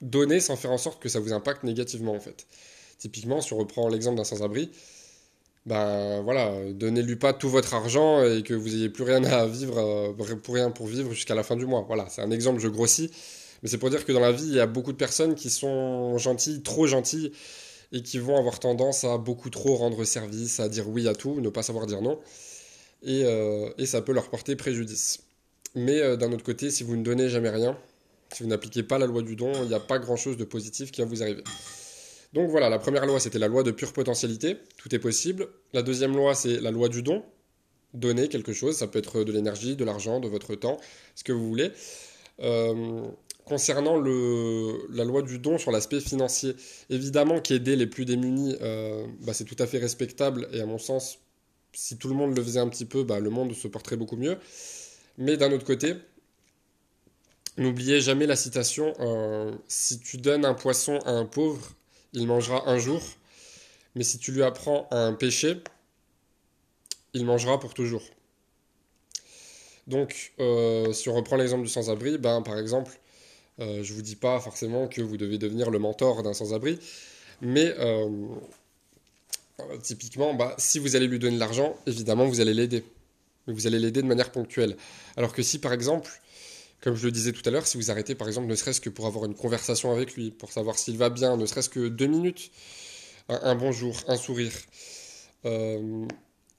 donner 0.00 0.40
sans 0.40 0.56
faire 0.56 0.72
en 0.72 0.78
sorte 0.78 1.02
que 1.02 1.08
ça 1.08 1.20
vous 1.20 1.32
impacte 1.32 1.62
négativement, 1.64 2.14
en 2.14 2.20
fait. 2.20 2.46
Typiquement, 2.98 3.40
si 3.40 3.52
on 3.52 3.58
reprend 3.58 3.88
l'exemple 3.88 4.16
d'un 4.16 4.24
sans-abri, 4.24 4.70
ben 5.66 6.22
voilà, 6.22 6.72
donnez-lui 6.72 7.16
pas 7.16 7.32
tout 7.32 7.48
votre 7.48 7.74
argent 7.74 8.22
et 8.24 8.42
que 8.42 8.54
vous 8.54 8.68
n'ayez 8.68 8.88
plus 8.88 9.04
rien 9.04 9.22
à 9.24 9.46
vivre, 9.46 10.14
pour 10.42 10.54
rien 10.54 10.70
pour 10.70 10.86
vivre 10.86 11.12
jusqu'à 11.12 11.34
la 11.34 11.42
fin 11.42 11.56
du 11.56 11.66
mois. 11.66 11.84
Voilà, 11.86 12.08
c'est 12.08 12.22
un 12.22 12.30
exemple, 12.30 12.60
je 12.60 12.68
grossis. 12.68 13.10
Mais 13.62 13.68
c'est 13.68 13.78
pour 13.78 13.90
dire 13.90 14.04
que 14.04 14.12
dans 14.12 14.20
la 14.20 14.32
vie, 14.32 14.46
il 14.46 14.54
y 14.54 14.60
a 14.60 14.66
beaucoup 14.66 14.92
de 14.92 14.96
personnes 14.96 15.34
qui 15.34 15.50
sont 15.50 16.18
gentilles, 16.18 16.62
trop 16.62 16.86
gentilles, 16.86 17.32
et 17.92 18.02
qui 18.02 18.18
vont 18.18 18.36
avoir 18.36 18.58
tendance 18.58 19.04
à 19.04 19.18
beaucoup 19.18 19.50
trop 19.50 19.76
rendre 19.76 20.04
service, 20.04 20.60
à 20.60 20.68
dire 20.68 20.88
oui 20.88 21.06
à 21.06 21.14
tout, 21.14 21.40
ne 21.40 21.48
pas 21.50 21.62
savoir 21.62 21.86
dire 21.86 22.00
non, 22.00 22.18
et, 23.02 23.24
euh, 23.24 23.70
ça 23.84 24.02
peut 24.02 24.12
leur 24.12 24.30
porter 24.30 24.56
préjudice. 24.56 25.20
Mais 25.74 26.00
euh, 26.00 26.16
d'un 26.16 26.32
autre 26.32 26.44
côté, 26.44 26.70
si 26.70 26.84
vous 26.84 26.96
ne 26.96 27.02
donnez 27.02 27.28
jamais 27.28 27.50
rien, 27.50 27.78
si 28.32 28.42
vous 28.42 28.48
n'appliquez 28.48 28.82
pas 28.82 28.98
la 28.98 29.06
loi 29.06 29.22
du 29.22 29.36
don, 29.36 29.52
il 29.62 29.68
n'y 29.68 29.74
a 29.74 29.80
pas 29.80 29.98
grand-chose 29.98 30.36
de 30.36 30.44
positif 30.44 30.90
qui 30.90 31.02
va 31.02 31.06
vous 31.06 31.22
arriver. 31.22 31.44
Donc 32.32 32.48
voilà, 32.48 32.70
la 32.70 32.78
première 32.78 33.04
loi, 33.04 33.20
c'était 33.20 33.38
la 33.38 33.48
loi 33.48 33.62
de 33.62 33.70
pure 33.70 33.92
potentialité, 33.92 34.56
tout 34.78 34.94
est 34.94 34.98
possible. 34.98 35.48
La 35.74 35.82
deuxième 35.82 36.16
loi, 36.16 36.34
c'est 36.34 36.60
la 36.60 36.70
loi 36.70 36.88
du 36.88 37.02
don, 37.02 37.22
donner 37.92 38.28
quelque 38.28 38.54
chose, 38.54 38.76
ça 38.76 38.86
peut 38.86 38.98
être 38.98 39.22
de 39.22 39.32
l'énergie, 39.32 39.76
de 39.76 39.84
l'argent, 39.84 40.18
de 40.18 40.28
votre 40.28 40.54
temps, 40.54 40.78
ce 41.14 41.24
que 41.24 41.32
vous 41.32 41.46
voulez. 41.46 41.72
Euh, 42.40 43.06
concernant 43.52 43.98
la 43.98 45.04
loi 45.04 45.20
du 45.20 45.38
don 45.38 45.58
sur 45.58 45.72
l'aspect 45.72 46.00
financier, 46.00 46.56
évidemment 46.88 47.38
qu'aider 47.38 47.76
les 47.76 47.86
plus 47.86 48.06
démunis, 48.06 48.56
euh, 48.62 49.06
bah, 49.20 49.34
c'est 49.34 49.44
tout 49.44 49.56
à 49.58 49.66
fait 49.66 49.76
respectable 49.76 50.48
et 50.54 50.62
à 50.62 50.64
mon 50.64 50.78
sens, 50.78 51.18
si 51.74 51.98
tout 51.98 52.08
le 52.08 52.14
monde 52.14 52.34
le 52.34 52.42
faisait 52.42 52.60
un 52.60 52.68
petit 52.70 52.86
peu, 52.86 53.04
bah, 53.04 53.20
le 53.20 53.28
monde 53.28 53.52
se 53.52 53.68
porterait 53.68 53.96
beaucoup 53.96 54.16
mieux. 54.16 54.38
Mais 55.18 55.36
d'un 55.36 55.52
autre 55.52 55.66
côté, 55.66 55.96
n'oubliez 57.58 58.00
jamais 58.00 58.24
la 58.24 58.36
citation 58.36 58.94
euh, 59.00 59.52
si 59.68 60.00
tu 60.00 60.16
donnes 60.16 60.46
un 60.46 60.54
poisson 60.54 60.98
à 61.04 61.10
un 61.10 61.26
pauvre, 61.26 61.74
il 62.14 62.26
mangera 62.26 62.70
un 62.70 62.78
jour, 62.78 63.02
mais 63.94 64.02
si 64.02 64.16
tu 64.16 64.32
lui 64.32 64.42
apprends 64.42 64.88
un 64.92 65.12
péché, 65.12 65.62
il 67.12 67.26
mangera 67.26 67.60
pour 67.60 67.74
toujours. 67.74 68.04
Donc, 69.88 70.32
euh, 70.40 70.90
si 70.94 71.10
on 71.10 71.14
reprend 71.14 71.36
l'exemple 71.36 71.64
du 71.64 71.68
sans-abri, 71.68 72.16
ben, 72.16 72.40
par 72.40 72.58
exemple, 72.58 72.98
euh, 73.60 73.82
je 73.82 73.92
ne 73.92 73.96
vous 73.96 74.02
dis 74.02 74.16
pas 74.16 74.40
forcément 74.40 74.88
que 74.88 75.02
vous 75.02 75.16
devez 75.16 75.38
devenir 75.38 75.70
le 75.70 75.78
mentor 75.78 76.22
d'un 76.22 76.34
sans-abri, 76.34 76.78
mais 77.40 77.74
euh, 77.78 78.08
typiquement, 79.82 80.34
bah, 80.34 80.54
si 80.58 80.78
vous 80.78 80.96
allez 80.96 81.06
lui 81.06 81.18
donner 81.18 81.34
de 81.34 81.40
l'argent, 81.40 81.76
évidemment, 81.86 82.26
vous 82.26 82.40
allez 82.40 82.54
l'aider. 82.54 82.84
Mais 83.46 83.54
vous 83.54 83.66
allez 83.66 83.78
l'aider 83.78 84.02
de 84.02 84.06
manière 84.06 84.30
ponctuelle. 84.30 84.76
Alors 85.16 85.32
que 85.32 85.42
si, 85.42 85.58
par 85.58 85.72
exemple, 85.72 86.10
comme 86.82 86.96
je 86.96 87.06
le 87.06 87.12
disais 87.12 87.32
tout 87.32 87.42
à 87.44 87.50
l'heure, 87.50 87.66
si 87.66 87.76
vous 87.76 87.90
arrêtez, 87.90 88.14
par 88.14 88.28
exemple, 88.28 88.48
ne 88.48 88.54
serait-ce 88.56 88.80
que 88.80 88.90
pour 88.90 89.06
avoir 89.06 89.24
une 89.24 89.34
conversation 89.34 89.92
avec 89.92 90.14
lui, 90.14 90.32
pour 90.32 90.52
savoir 90.52 90.78
s'il 90.78 90.98
va 90.98 91.10
bien, 91.10 91.36
ne 91.36 91.46
serait-ce 91.46 91.68
que 91.68 91.88
deux 91.88 92.06
minutes, 92.06 92.50
un, 93.28 93.54
bonjour, 93.54 93.96
un 94.08 94.16
sourire, 94.16 94.52
euh, 95.44 96.06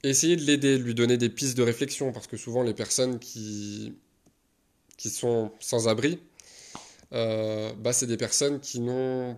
essayez 0.02 0.38
de 0.38 0.44
l'aider, 0.44 0.78
lui 0.78 0.96
donner 0.96 1.18
des 1.18 1.30
pistes 1.30 1.58
de 1.58 1.64
réflexion, 1.64 2.14
parce 2.14 2.28
que 2.28 2.38
souvent 2.38 2.64
les 2.64 2.74
personnes 2.74 3.20
qui, 3.20 3.94
sont 4.98 5.52
sans 5.60 5.90
abri, 5.90 6.14
euh, 6.14 6.33
bah, 7.14 7.94
c'est 7.94 8.08
des 8.08 8.18
personnes 8.18 8.60
qui 8.60 8.80
n'ont 8.80 9.38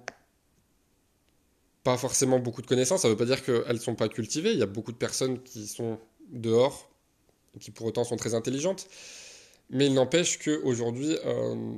pas 1.83 1.97
forcément 1.97 2.39
beaucoup 2.39 2.61
de 2.61 2.67
connaissances. 2.67 3.01
Ça 3.01 3.07
ne 3.07 3.13
veut 3.13 3.17
pas 3.17 3.25
dire 3.25 3.43
qu'elles 3.43 3.75
ne 3.75 3.79
sont 3.79 3.95
pas 3.95 4.09
cultivées. 4.09 4.51
Il 4.51 4.59
y 4.59 4.63
a 4.63 4.67
beaucoup 4.67 4.91
de 4.91 4.97
personnes 4.97 5.41
qui 5.43 5.67
sont 5.67 5.99
dehors 6.31 6.89
qui 7.59 7.71
pour 7.71 7.85
autant 7.87 8.03
sont 8.03 8.17
très 8.17 8.33
intelligentes. 8.33 8.87
Mais 9.69 9.87
il 9.87 9.93
n'empêche 9.93 10.37
qu'aujourd'hui, 10.37 11.17
euh, 11.25 11.73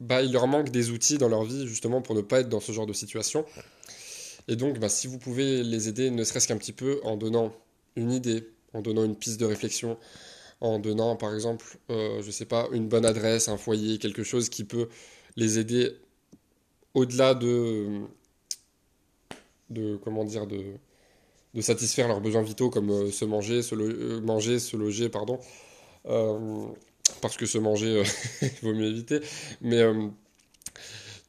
bah, 0.00 0.22
il 0.22 0.32
leur 0.32 0.46
manque 0.46 0.70
des 0.70 0.90
outils 0.90 1.18
dans 1.18 1.28
leur 1.28 1.44
vie 1.44 1.66
justement 1.66 2.02
pour 2.02 2.14
ne 2.14 2.20
pas 2.20 2.40
être 2.40 2.48
dans 2.48 2.60
ce 2.60 2.72
genre 2.72 2.86
de 2.86 2.92
situation. 2.92 3.44
Et 4.48 4.56
donc, 4.56 4.78
bah, 4.78 4.88
si 4.88 5.06
vous 5.06 5.18
pouvez 5.18 5.62
les 5.62 5.88
aider, 5.88 6.10
ne 6.10 6.24
serait-ce 6.24 6.48
qu'un 6.48 6.58
petit 6.58 6.72
peu, 6.72 7.00
en 7.04 7.16
donnant 7.16 7.52
une 7.96 8.12
idée, 8.12 8.48
en 8.74 8.82
donnant 8.82 9.04
une 9.04 9.16
piste 9.16 9.40
de 9.40 9.46
réflexion, 9.46 9.98
en 10.60 10.78
donnant 10.78 11.16
par 11.16 11.34
exemple, 11.34 11.78
euh, 11.90 12.22
je 12.22 12.30
sais 12.30 12.44
pas, 12.44 12.68
une 12.72 12.88
bonne 12.88 13.06
adresse, 13.06 13.48
un 13.48 13.56
foyer, 13.56 13.98
quelque 13.98 14.22
chose 14.22 14.48
qui 14.48 14.64
peut 14.64 14.88
les 15.36 15.58
aider 15.58 15.96
au-delà 16.94 17.34
de, 17.34 18.00
comment 20.02 20.24
dire 20.24 20.46
de, 20.46 20.78
satisfaire 21.60 22.08
leurs 22.08 22.20
besoins 22.20 22.42
vitaux 22.42 22.70
comme 22.70 22.90
euh, 22.90 23.10
se 23.10 23.24
manger, 23.24 23.62
se 23.62 23.74
euh, 23.74 24.20
manger, 24.20 24.58
se 24.58 24.76
loger, 24.76 25.08
pardon. 25.08 25.38
Euh, 26.06 26.66
parce 27.22 27.36
que 27.36 27.46
se 27.46 27.58
manger, 27.58 28.02
il 28.42 28.50
vaut 28.62 28.74
mieux 28.74 28.88
éviter. 28.88 29.20
Mais 29.60 29.82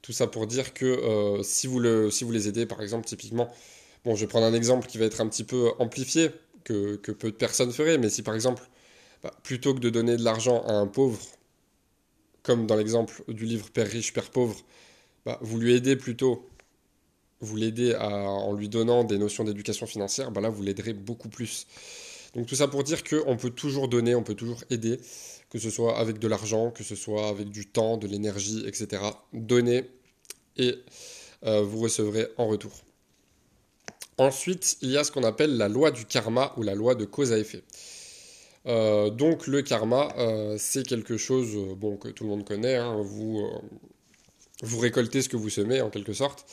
tout 0.02 0.12
ça 0.12 0.28
pour 0.28 0.48
dire 0.48 0.74
que 0.74 1.40
si, 1.44 1.68
vous 1.68 1.80
les 1.80 2.48
aidez, 2.48 2.66
par 2.66 2.82
exemple, 2.82 3.06
typiquement, 3.06 3.50
bon, 4.04 4.16
je 4.16 4.22
vais 4.22 4.28
prendre 4.28 4.46
un 4.46 4.54
exemple 4.54 4.88
qui 4.88 4.98
va 4.98 5.06
être 5.06 5.22
un 5.22 5.28
petit 5.28 5.44
peu 5.44 5.72
amplifié, 5.80 6.32
que, 6.64 6.96
que 6.98 7.12
peu 7.12 7.32
de 7.32 7.36
personnes 7.36 7.72
feraient, 7.72 7.98
mais 7.98 8.10
si 8.10 8.24
par 8.24 8.36
exemple, 8.36 8.64
bah, 9.24 9.32
plutôt 9.44 9.74
que 9.74 9.80
de 9.80 9.90
donner 9.90 10.18
de 10.18 10.24
l'argent 10.24 10.64
à 10.64 10.74
un 10.74 10.88
pauvre, 10.88 11.20
comme 12.48 12.66
dans 12.66 12.78
l'exemple 12.78 13.22
du 13.28 13.46
livre 13.46 13.70
Père 13.70 13.88
riche, 13.88 14.14
Père 14.14 14.32
pauvre, 14.32 14.56
bah, 15.26 15.38
vous 15.42 15.60
lui 15.60 15.76
aidez 15.76 15.98
plutôt, 15.98 16.48
vous 17.42 17.58
l'aidez 17.58 17.94
en 17.98 18.54
lui 18.54 18.70
donnant 18.70 19.04
des 19.04 19.18
notions 19.18 19.44
d'éducation 19.44 19.86
financière, 19.86 20.32
bah 20.32 20.40
là 20.40 20.48
vous 20.48 20.64
l'aiderez 20.64 20.94
beaucoup 20.94 21.28
plus. 21.28 21.68
Donc 22.34 22.48
tout 22.48 22.56
ça 22.56 22.70
pour 22.70 22.86
dire 22.86 23.04
qu'on 23.04 23.36
peut 23.36 23.50
toujours 23.50 23.90
donner, 23.90 24.16
on 24.16 24.24
peut 24.24 24.34
toujours 24.34 24.64
aider, 24.70 24.98
que 25.50 25.60
ce 25.60 25.70
soit 25.70 26.00
avec 26.00 26.20
de 26.20 26.28
l'argent, 26.30 26.72
que 26.72 26.86
ce 26.86 26.96
soit 26.96 27.28
avec 27.28 27.50
du 27.50 27.68
temps, 27.68 27.98
de 27.98 28.08
l'énergie, 28.08 28.64
etc. 28.66 29.04
Donnez 29.34 29.84
et 30.56 30.76
euh, 31.46 31.62
vous 31.64 31.80
recevrez 31.80 32.28
en 32.38 32.48
retour. 32.48 32.72
Ensuite, 34.18 34.78
il 34.82 34.92
y 34.92 34.98
a 34.98 35.04
ce 35.04 35.12
qu'on 35.12 35.24
appelle 35.24 35.58
la 35.58 35.68
loi 35.68 35.92
du 35.92 36.06
karma 36.06 36.54
ou 36.56 36.64
la 36.64 36.76
loi 36.76 36.96
de 36.96 37.04
cause 37.04 37.34
à 37.34 37.38
effet. 37.38 37.64
Euh, 38.66 39.10
donc 39.10 39.48
le 39.48 39.62
karma, 39.62 40.10
euh, 40.18 40.56
c'est 40.60 40.86
quelque 40.86 41.18
chose 41.18 41.56
euh, 41.56 41.76
bon, 41.76 41.96
que 41.98 42.10
tout 42.10 42.24
le 42.24 42.30
monde 42.30 42.46
connaît. 42.46 42.76
Hein. 42.76 43.02
vous, 43.02 43.48
vous 44.64 44.80
récoltez 44.80 45.22
ce 45.22 45.30
que 45.30 45.38
vous 45.38 45.50
semez 45.50 45.82
en 45.82 45.90
quelque 45.90 46.14
sorte. 46.14 46.46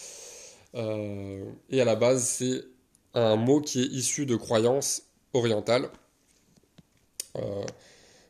et 0.74 1.80
à 1.80 1.84
la 1.84 1.96
base, 1.96 2.24
c'est 2.24 2.64
un 3.14 3.36
mot 3.36 3.60
qui 3.60 3.82
est 3.82 3.86
issu 3.86 4.26
de 4.26 4.36
croyances 4.36 5.02
orientales. 5.32 5.88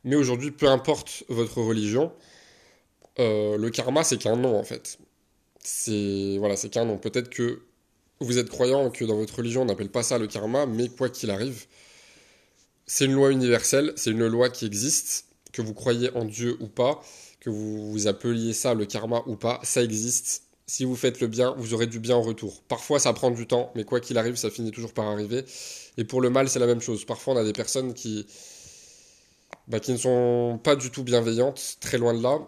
mais 0.05 0.17
aujourd'hui, 0.17 0.51
peu 0.51 0.69
importe 0.69 1.25
votre 1.29 1.61
religion, 1.63 2.13
le 3.19 3.69
karma, 3.71 4.05
c'est 4.05 4.19
qu'un 4.19 4.37
nom 4.37 4.59
en 4.59 4.65
fait. 4.65 4.99
C'est 5.61 6.37
voilà, 6.39 6.57
c'est 6.57 6.69
qu'un 6.71 6.85
nom. 6.85 6.99
Peut-être 6.99 7.31
que 7.31 7.63
vous 8.21 8.39
êtes 8.39 8.49
croyant 8.51 8.91
que 8.91 9.05
dans 9.05 9.17
votre 9.17 9.37
religion 9.37 9.63
on 9.63 9.65
n'appelle 9.67 9.91
pas 9.91 10.03
ça 10.03 10.19
le 10.19 10.27
karma, 10.27 10.67
mais 10.67 10.89
quoi 10.89 11.09
qu'il 11.09 11.31
arrive, 11.31 11.67
c'est 12.87 13.07
une 13.07 13.15
loi 13.15 13.31
universelle, 13.31 13.93
c'est 13.97 14.11
une 14.11 14.27
loi 14.27 14.51
qui 14.51 14.67
existe, 14.67 15.27
que 15.53 15.63
vous 15.63 15.75
croyez 15.75 16.11
en 16.15 16.25
Dieu 16.25 16.57
ou 16.61 16.69
pas, 16.69 17.01
que 17.41 17.51
vous, 17.51 17.91
vous 17.91 18.07
appeliez 18.07 18.53
ça 18.53 18.75
le 18.75 18.87
karma 18.87 19.23
ou 19.27 19.37
pas, 19.37 19.61
ça 19.63 19.83
existe. 19.83 20.43
Si 20.67 20.85
vous 20.85 20.97
faites 20.97 21.21
le 21.21 21.27
bien, 21.27 21.55
vous 21.59 21.75
aurez 21.75 21.87
du 21.87 22.01
bien 22.01 22.17
en 22.17 22.23
retour. 22.23 22.63
Parfois, 22.69 22.99
ça 22.99 23.13
prend 23.13 23.31
du 23.31 23.47
temps, 23.47 23.71
mais 23.75 23.85
quoi 23.85 24.01
qu'il 24.01 24.17
arrive, 24.17 24.37
ça 24.37 24.51
finit 24.51 24.71
toujours 24.71 24.95
par 24.95 25.07
arriver. 25.07 25.45
Et 25.99 26.05
pour 26.05 26.21
le 26.23 26.31
mal, 26.31 26.49
c'est 26.49 26.59
la 26.59 26.67
même 26.67 26.81
chose. 26.81 27.05
Parfois, 27.05 27.35
on 27.35 27.37
a 27.37 27.45
des 27.45 27.53
personnes 27.53 27.93
qui, 27.93 28.27
bah, 29.69 29.79
qui 29.81 29.93
ne 29.93 29.99
sont 29.99 30.59
pas 30.63 30.75
du 30.75 30.91
tout 30.91 31.05
bienveillantes, 31.05 31.77
très 31.81 31.99
loin 31.99 32.15
de 32.15 32.23
là. 32.23 32.39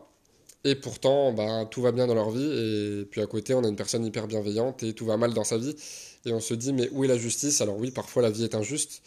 Et 0.64 0.74
pourtant, 0.74 1.32
bah, 1.32 1.66
tout 1.70 1.82
va 1.82 1.92
bien 1.92 2.06
dans 2.06 2.14
leur 2.14 2.30
vie. 2.30 2.42
Et 2.42 3.04
puis 3.04 3.20
à 3.20 3.26
côté, 3.26 3.54
on 3.54 3.62
a 3.64 3.68
une 3.68 3.76
personne 3.76 4.04
hyper 4.04 4.26
bienveillante 4.26 4.82
et 4.82 4.94
tout 4.94 5.06
va 5.06 5.16
mal 5.18 5.34
dans 5.34 5.44
sa 5.44 5.58
vie. 5.58 5.76
Et 6.24 6.32
on 6.32 6.40
se 6.40 6.54
dit, 6.54 6.72
mais 6.72 6.88
où 6.92 7.04
est 7.04 7.08
la 7.08 7.18
justice? 7.18 7.60
Alors 7.60 7.76
oui, 7.76 7.90
parfois 7.90 8.22
la 8.22 8.30
vie 8.30 8.44
est 8.44 8.54
injuste 8.54 9.02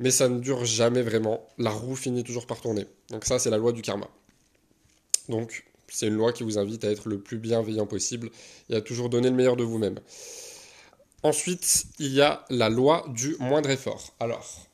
mais 0.00 0.10
ça 0.10 0.28
ne 0.28 0.40
dure 0.40 0.64
jamais 0.64 1.02
vraiment. 1.02 1.46
La 1.58 1.70
roue 1.70 1.94
finit 1.94 2.24
toujours 2.24 2.46
par 2.46 2.60
tourner. 2.60 2.86
Donc 3.10 3.24
ça, 3.26 3.38
c'est 3.38 3.50
la 3.50 3.58
loi 3.58 3.72
du 3.72 3.82
karma. 3.82 4.08
Donc 5.28 5.64
c'est 5.88 6.06
une 6.06 6.14
loi 6.14 6.32
qui 6.32 6.42
vous 6.42 6.58
invite 6.58 6.84
à 6.84 6.90
être 6.90 7.08
le 7.08 7.20
plus 7.20 7.38
bienveillant 7.38 7.86
possible 7.86 8.30
et 8.70 8.76
à 8.76 8.80
toujours 8.80 9.10
donner 9.10 9.28
le 9.28 9.36
meilleur 9.36 9.56
de 9.56 9.62
vous-même. 9.62 10.00
Ensuite, 11.22 11.84
il 11.98 12.12
y 12.12 12.22
a 12.22 12.44
la 12.48 12.70
loi 12.70 13.04
du 13.08 13.36
moindre 13.40 13.68
effort. 13.68 14.14
Alors, 14.20 14.66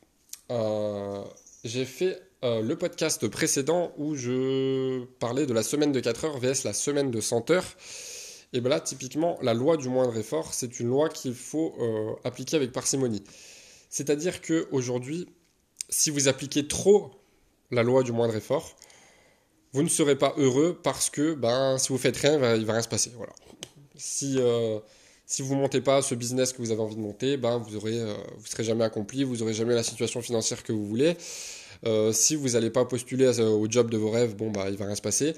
euh, 0.53 1.25
j'ai 1.65 1.85
fait 1.85 2.23
euh, 2.45 2.63
le 2.63 2.77
podcast 2.77 3.27
précédent 3.27 3.93
où 3.97 4.15
je 4.15 5.05
parlais 5.19 5.47
de 5.47 5.53
la 5.53 5.65
semaine 5.65 5.91
de 5.91 5.99
4 5.99 6.25
heures 6.27 6.39
vs 6.39 6.63
la 6.65 6.73
semaine 6.73 7.11
de 7.11 7.21
100 7.21 7.51
heures. 7.51 7.67
Et 8.53 8.61
bien 8.61 8.71
là, 8.71 8.79
typiquement, 8.79 9.39
la 9.43 9.55
loi 9.55 9.77
du 9.77 9.89
moindre 9.89 10.17
effort, 10.17 10.55
c'est 10.55 10.79
une 10.79 10.87
loi 10.87 11.09
qu'il 11.09 11.35
faut 11.35 11.75
euh, 11.81 12.13
appliquer 12.23 12.57
avec 12.57 12.71
parcimonie. 12.71 13.25
C'est-à-dire 13.97 14.43
qu'aujourd'hui, 14.43 15.27
si 15.89 16.11
vous 16.11 16.29
appliquez 16.29 16.69
trop 16.69 17.13
la 17.71 17.83
loi 17.83 18.03
du 18.03 18.13
moindre 18.13 18.37
effort, 18.37 18.77
vous 19.73 19.83
ne 19.83 19.89
serez 19.89 20.17
pas 20.17 20.35
heureux 20.37 20.79
parce 20.83 21.09
que 21.09 21.33
ben, 21.33 21.79
si 21.79 21.89
vous 21.89 21.97
faites 21.97 22.19
rien, 22.19 22.35
il 22.57 22.67
va, 22.67 22.75
rien 22.75 22.83
se 22.83 22.89
passer. 22.89 23.11
Voilà. 23.17 23.33
Si, 23.95 24.35
euh, 24.37 24.81
si 25.25 25.41
vous 25.41 25.55
ne 25.55 25.61
montez 25.61 25.81
pas 25.81 26.03
ce 26.03 26.15
business 26.15 26.53
que 26.53 26.59
vous 26.59 26.73
avez 26.73 26.83
envie 26.83 26.97
de 26.97 27.01
monter, 27.01 27.39
ben, 27.39 27.57
vous 27.57 27.71
ne 27.71 27.97
euh, 27.97 28.15
vous 28.37 28.47
serez 28.47 28.65
jamais 28.65 28.85
accompli, 28.85 29.25
vous 29.25 29.37
n'aurez 29.39 29.55
jamais 29.55 29.75
la 29.75 29.83
situation 29.83 30.21
financière 30.21 30.63
que 30.63 30.75
vous 30.75 30.85
voulez. 30.85 31.17
Euh, 31.87 32.13
si 32.13 32.37
vous 32.37 32.51
n'allez 32.51 32.69
pas 32.69 32.85
postuler 32.85 33.41
au 33.41 33.67
job 33.67 33.89
de 33.89 33.97
vos 33.97 34.11
rêves, 34.11 34.37
bon, 34.37 34.51
bah, 34.51 34.67
il 34.69 34.77
va 34.77 34.85
rien 34.85 34.95
se 34.95 35.01
passer. 35.01 35.35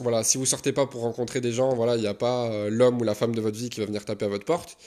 voilà, 0.00 0.24
si 0.24 0.38
vous 0.38 0.46
sortez 0.46 0.72
pas 0.72 0.86
pour 0.86 1.02
rencontrer 1.02 1.42
des 1.42 1.52
gens, 1.52 1.74
voilà, 1.74 1.96
il 1.96 2.00
n'y 2.00 2.06
a 2.06 2.14
pas 2.14 2.70
l'homme 2.70 3.02
ou 3.02 3.04
la 3.04 3.14
femme 3.14 3.34
de 3.34 3.42
votre 3.42 3.58
vie 3.58 3.68
qui 3.68 3.80
va 3.80 3.86
venir 3.86 4.02
taper 4.06 4.24
à 4.24 4.28
votre 4.28 4.46
porte. 4.46 4.78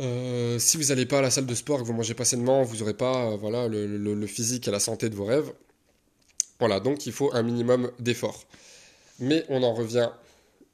Euh, 0.00 0.58
si 0.58 0.78
vous 0.78 0.84
n'allez 0.84 1.04
pas 1.04 1.18
à 1.18 1.22
la 1.22 1.30
salle 1.30 1.46
de 1.46 1.54
sport 1.54 1.78
et 1.78 1.82
que 1.82 1.86
vous 1.86 1.92
mangez 1.92 2.14
pas 2.14 2.24
sainement, 2.24 2.62
vous 2.62 2.78
n'aurez 2.78 2.94
pas 2.94 3.32
euh, 3.32 3.36
voilà, 3.36 3.68
le, 3.68 4.26
physique 4.26 4.66
et 4.66 4.70
la 4.70 4.80
santé 4.80 5.10
de 5.10 5.14
vos 5.14 5.26
rêves. 5.26 5.52
Voilà, 6.58 6.80
donc 6.80 7.06
il 7.06 7.12
faut 7.12 7.30
un 7.34 7.42
minimum 7.42 7.90
d'effort. 7.98 8.44
Mais 9.18 9.44
on 9.48 9.62
en 9.62 9.74
revient 9.74 10.10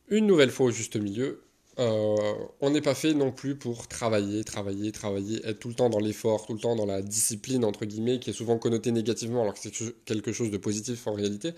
une 0.09 0.27
nouvelle 0.27 0.51
fois 0.51 0.67
au 0.67 0.71
juste 0.71 0.97
milieu. 0.97 1.43
Euh, 1.79 2.35
on 2.61 2.71
n'est 2.71 2.81
pas 2.81 2.95
fait 2.95 3.15
non 3.15 3.33
plus 3.33 3.57
pour 3.57 3.89
travailler, 3.89 4.45
travailler, 4.45 4.93
travailler, 4.93 5.45
être 5.45 5.59
tout 5.59 5.69
le 5.69 5.75
temps 5.75 5.91
dans 5.91 5.99
l'effort, 5.99 6.47
tout 6.47 6.55
le 6.55 6.61
temps 6.61 6.77
dans 6.77 6.87
la 6.87 7.03
discipline, 7.03 7.65
entre 7.65 7.85
guillemets, 7.85 8.21
qui 8.21 8.31
est 8.31 8.33
souvent 8.33 8.59
connotée 8.59 8.93
négativement 8.93 9.43
alors 9.43 9.55
que 9.55 9.61
c'est 9.61 10.05
quelque 10.05 10.33
chose 10.33 10.51
de 10.51 10.57
positif 10.57 11.07
en 11.07 11.15
réalité. 11.15 11.53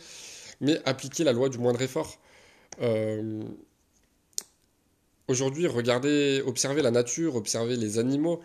Mais 0.61 0.81
appliquer 0.87 1.23
la 1.23 1.33
loi 1.33 1.51
du 1.51 1.59
moindre 1.59 1.83
effort. 1.83 2.19
Aujourd'hui, 5.29 5.67
regardez, 5.67 6.43
observez 6.47 6.81
la 6.81 6.91
nature, 6.91 7.37
observez 7.37 7.77
les 7.77 7.99
animaux. 7.99 8.41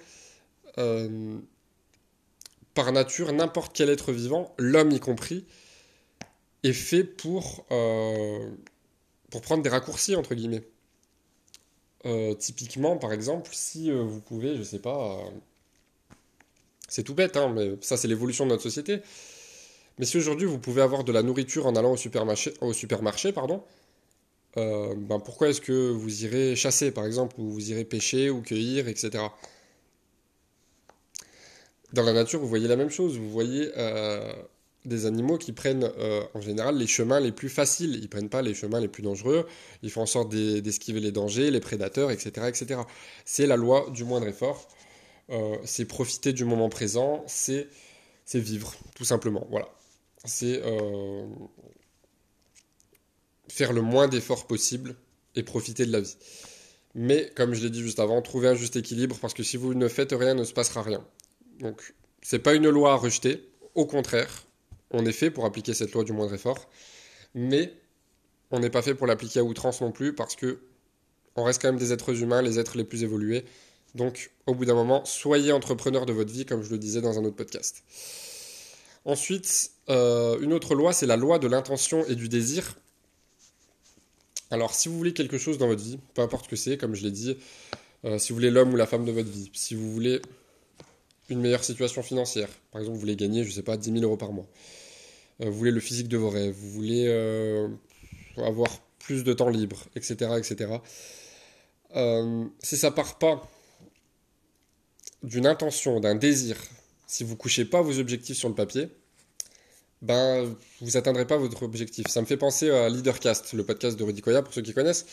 Euh, 0.78 1.38
par 2.74 2.92
nature, 2.92 3.32
n'importe 3.32 3.74
quel 3.75 3.90
être 3.90 4.12
vivant, 4.12 4.54
l'homme 4.58 4.92
y 4.92 5.00
compris, 5.00 5.46
est 6.63 6.74
fait 6.74 7.04
pour, 7.04 7.66
euh, 7.72 8.50
pour 9.32 9.42
prendre 9.42 9.63
des 9.63 9.70
raccourcis, 9.70 10.16
entre 10.16 10.36
guillemets. 10.36 10.63
Euh, 12.06 12.34
typiquement, 12.36 12.98
par 12.98 13.13
exemple, 13.13 13.52
si 13.54 13.90
vous 13.90 14.20
pouvez, 14.20 14.58
je 14.58 14.63
sais 14.63 14.80
pas, 14.80 15.20
c'est 16.90 17.04
tout 17.04 17.13
bête, 17.13 17.38
hein, 17.38 17.50
mais 17.56 17.72
ça 17.82 17.96
c'est 17.98 18.08
l'évolution 18.08 18.46
de 18.46 18.50
notre 18.52 18.63
société. 18.63 19.02
Mais 20.00 20.06
si 20.06 20.18
aujourd'hui 20.18 20.48
vous 20.48 20.60
pouvez 20.60 20.82
avoir 20.82 21.04
de 21.04 21.12
la 21.12 21.24
nourriture 21.24 21.66
en 21.66 21.75
allant 21.75 21.94
au 21.94 21.98
supermarché, 21.98 22.54
au 22.62 22.74
supermarché 22.74 23.32
pardon, 23.32 23.63
euh, 24.57 24.93
ben 24.95 25.19
pourquoi 25.19 25.50
est-ce 25.50 25.62
que 25.62 25.91
vous 25.91 26.25
irez 26.25 26.55
chasser, 26.55 26.91
par 26.91 27.05
exemple, 27.05 27.36
ou 27.39 27.50
vous 27.50 27.72
irez 27.72 27.86
pêcher 27.86 28.29
ou 28.29 28.41
cueillir, 28.41 28.88
etc. 28.88 29.24
Dans 31.93 32.03
la 32.03 32.13
nature, 32.13 32.39
vous 32.39 32.48
voyez 32.48 32.67
la 32.67 32.75
même 32.75 32.89
chose. 32.89 33.17
Vous 33.17 33.29
voyez 33.29 33.72
euh, 33.77 34.31
des 34.86 35.05
animaux 35.05 35.38
qui 35.38 35.53
prennent 35.53 35.91
euh, 35.98 36.24
en 36.33 36.41
général 36.41 36.77
les 36.77 36.88
chemins 36.88 37.19
les 37.19 37.31
plus 37.31 37.50
faciles. 37.50 37.95
Ils 37.95 38.10
prennent 38.10 38.29
pas 38.29 38.41
les 38.41 38.53
chemins 38.53 38.79
les 38.79 38.88
plus 38.88 39.03
dangereux. 39.03 39.48
Ils 39.81 39.91
font 39.91 40.01
en 40.01 40.07
sorte 40.07 40.29
d'esquiver 40.29 41.00
les 41.00 41.12
dangers, 41.12 41.50
les 41.51 41.60
prédateurs, 41.60 42.12
etc., 42.12 42.48
etc. 42.48 42.81
C'est 43.25 43.48
la 43.48 43.57
loi 43.57 43.88
du 43.91 44.03
moindre 44.03 44.27
effort. 44.27 44.67
c'est 45.65 45.86
profiter 45.86 46.33
du 46.33 46.45
moment 46.45 46.69
présent. 46.69 47.24
C'est 47.27 47.67
vivre, 48.33 48.75
tout 48.95 49.05
simplement. 49.05 49.48
Voilà. 49.50 49.69
C'est 50.25 50.62
faire 53.48 53.74
le 53.74 53.82
moins 53.82 54.08
d'efforts 54.08 54.48
possible 54.48 54.96
et 55.36 55.44
profiter 55.44 55.86
de 55.86 55.92
la 55.92 56.02
vie. 56.02 56.16
Mais 56.96 57.32
comme 57.36 57.54
je 57.54 57.64
l'ai 57.64 57.70
dit 57.70 57.82
juste 57.82 58.00
avant, 58.00 58.22
trouver 58.22 58.50
un 58.50 58.56
juste 58.56 58.76
équilibre 58.76 59.18
parce 59.20 59.34
que 59.34 59.44
si 59.44 59.58
vous 59.58 59.74
ne 59.74 59.88
faites 59.88 60.12
rien, 60.12 60.36
ne 60.36 60.44
se 60.44 60.54
passera 60.54 60.84
rien. 60.84 61.04
Donc, 61.60 61.94
c'est 62.22 62.40
pas 62.40 62.54
une 62.54 62.70
loi 62.70 62.94
à 62.94 62.96
rejeter. 62.96 63.50
Au 63.76 63.86
contraire, 63.86 64.46
on 64.92 65.06
est 65.06 65.12
fait 65.12 65.32
pour 65.32 65.46
appliquer 65.46 65.74
cette 65.74 65.92
loi 65.94 66.04
du 66.04 66.14
moindre 66.14 66.34
effort, 66.34 66.70
mais 67.34 67.74
on 68.52 68.60
n'est 68.60 68.70
pas 68.70 68.84
fait 68.84 68.94
pour 68.94 69.08
l'appliquer 69.08 69.40
à 69.40 69.44
outrance 69.44 69.82
non 69.82 69.92
plus 69.92 70.14
parce 70.14 70.36
que 70.36 70.60
on 71.36 71.44
reste 71.44 71.62
quand 71.62 71.70
même 71.70 71.80
des 71.80 71.92
êtres 71.92 72.22
humains, 72.22 72.44
les 72.44 72.60
êtres 72.60 72.78
les 72.78 72.84
plus 72.84 73.04
évolués. 73.04 73.44
Donc, 73.96 74.32
au 74.46 74.54
bout 74.54 74.66
d'un 74.66 74.76
moment, 74.76 75.04
soyez 75.06 75.52
entrepreneur 75.52 76.06
de 76.06 76.14
votre 76.14 76.32
vie, 76.32 76.46
comme 76.46 76.64
je 76.64 76.70
le 76.70 76.78
disais 76.78 77.02
dans 77.02 77.18
un 77.18 77.26
autre 77.26 77.36
podcast. 77.36 77.84
Ensuite, 79.06 79.72
euh, 79.90 80.40
une 80.40 80.54
autre 80.54 80.76
loi, 80.76 80.94
c'est 80.94 81.06
la 81.08 81.18
loi 81.18 81.40
de 81.40 81.48
l'intention 81.48 82.06
et 82.06 82.16
du 82.16 82.30
désir. 82.30 82.76
Alors, 84.52 84.74
si 84.74 84.88
vous 84.88 84.98
voulez 84.98 85.14
quelque 85.14 85.38
chose 85.38 85.58
dans 85.58 85.68
votre 85.68 85.84
vie, 85.84 86.00
peu 86.14 86.22
importe 86.22 86.48
que 86.48 86.56
c'est, 86.56 86.78
comme 86.78 86.96
je 86.96 87.04
l'ai 87.04 87.12
dit, 87.12 87.38
euh, 88.06 88.18
si 88.18 88.30
vous 88.30 88.36
voulez 88.36 88.52
l'homme 88.52 88.74
ou 88.74 88.76
la 88.76 88.86
femme 88.86 89.06
de 89.06 89.12
votre 89.12 89.30
vie, 89.30 89.50
si 89.54 89.76
vous 89.76 89.92
voulez 89.92 90.22
une 91.30 91.40
meilleure 91.40 91.64
situation 91.64 92.04
financière, 92.04 92.50
par 92.72 92.82
exemple, 92.82 92.96
vous 92.96 93.02
voulez 93.02 93.16
gagner, 93.16 93.44
je 93.44 93.50
ne 93.50 93.54
sais 93.54 93.64
pas, 93.64 93.78
10 93.78 93.92
000 93.92 94.04
euros 94.04 94.18
par 94.18 94.32
mois, 94.32 94.48
euh, 95.42 95.50
vous 95.50 95.58
voulez 95.58 95.72
le 95.72 95.80
physique 95.80 96.08
de 96.08 96.18
vos 96.18 96.30
rêves, 96.30 96.54
vous 96.54 96.70
voulez 96.70 97.06
euh, 97.08 97.68
avoir 98.38 98.70
plus 99.00 99.24
de 99.24 99.34
temps 99.34 99.50
libre, 99.50 99.86
etc., 99.96 100.32
etc. 100.38 100.72
si 102.62 102.78
ça 102.78 102.92
part 102.92 103.18
pas 103.20 103.50
d'une 105.24 105.46
intention, 105.46 106.00
d'un 106.00 106.16
désir, 106.16 106.58
si 107.08 107.24
vous 107.24 107.36
couchez 107.36 107.66
pas 107.66 107.82
vos 107.82 108.00
objectifs 108.00 108.38
sur 108.38 108.50
le 108.50 108.56
papier, 108.56 108.90
ben, 110.03 110.53
vous 110.81 110.98
atteindrez 110.98 111.25
pas 111.25 111.38
votre 111.38 111.63
objectif. 111.63 112.07
Ça 112.07 112.19
me 112.19 112.25
fait 112.25 112.38
penser 112.38 112.69
à 112.69 112.89
Leadercast, 112.89 113.53
le 113.53 113.63
podcast 113.63 113.98
de 113.98 114.03
Rudy 114.03 114.22
Koya, 114.22 114.41
pour 114.41 114.53
ceux 114.53 114.62
qui 114.62 114.74
connaissent, 114.74 115.05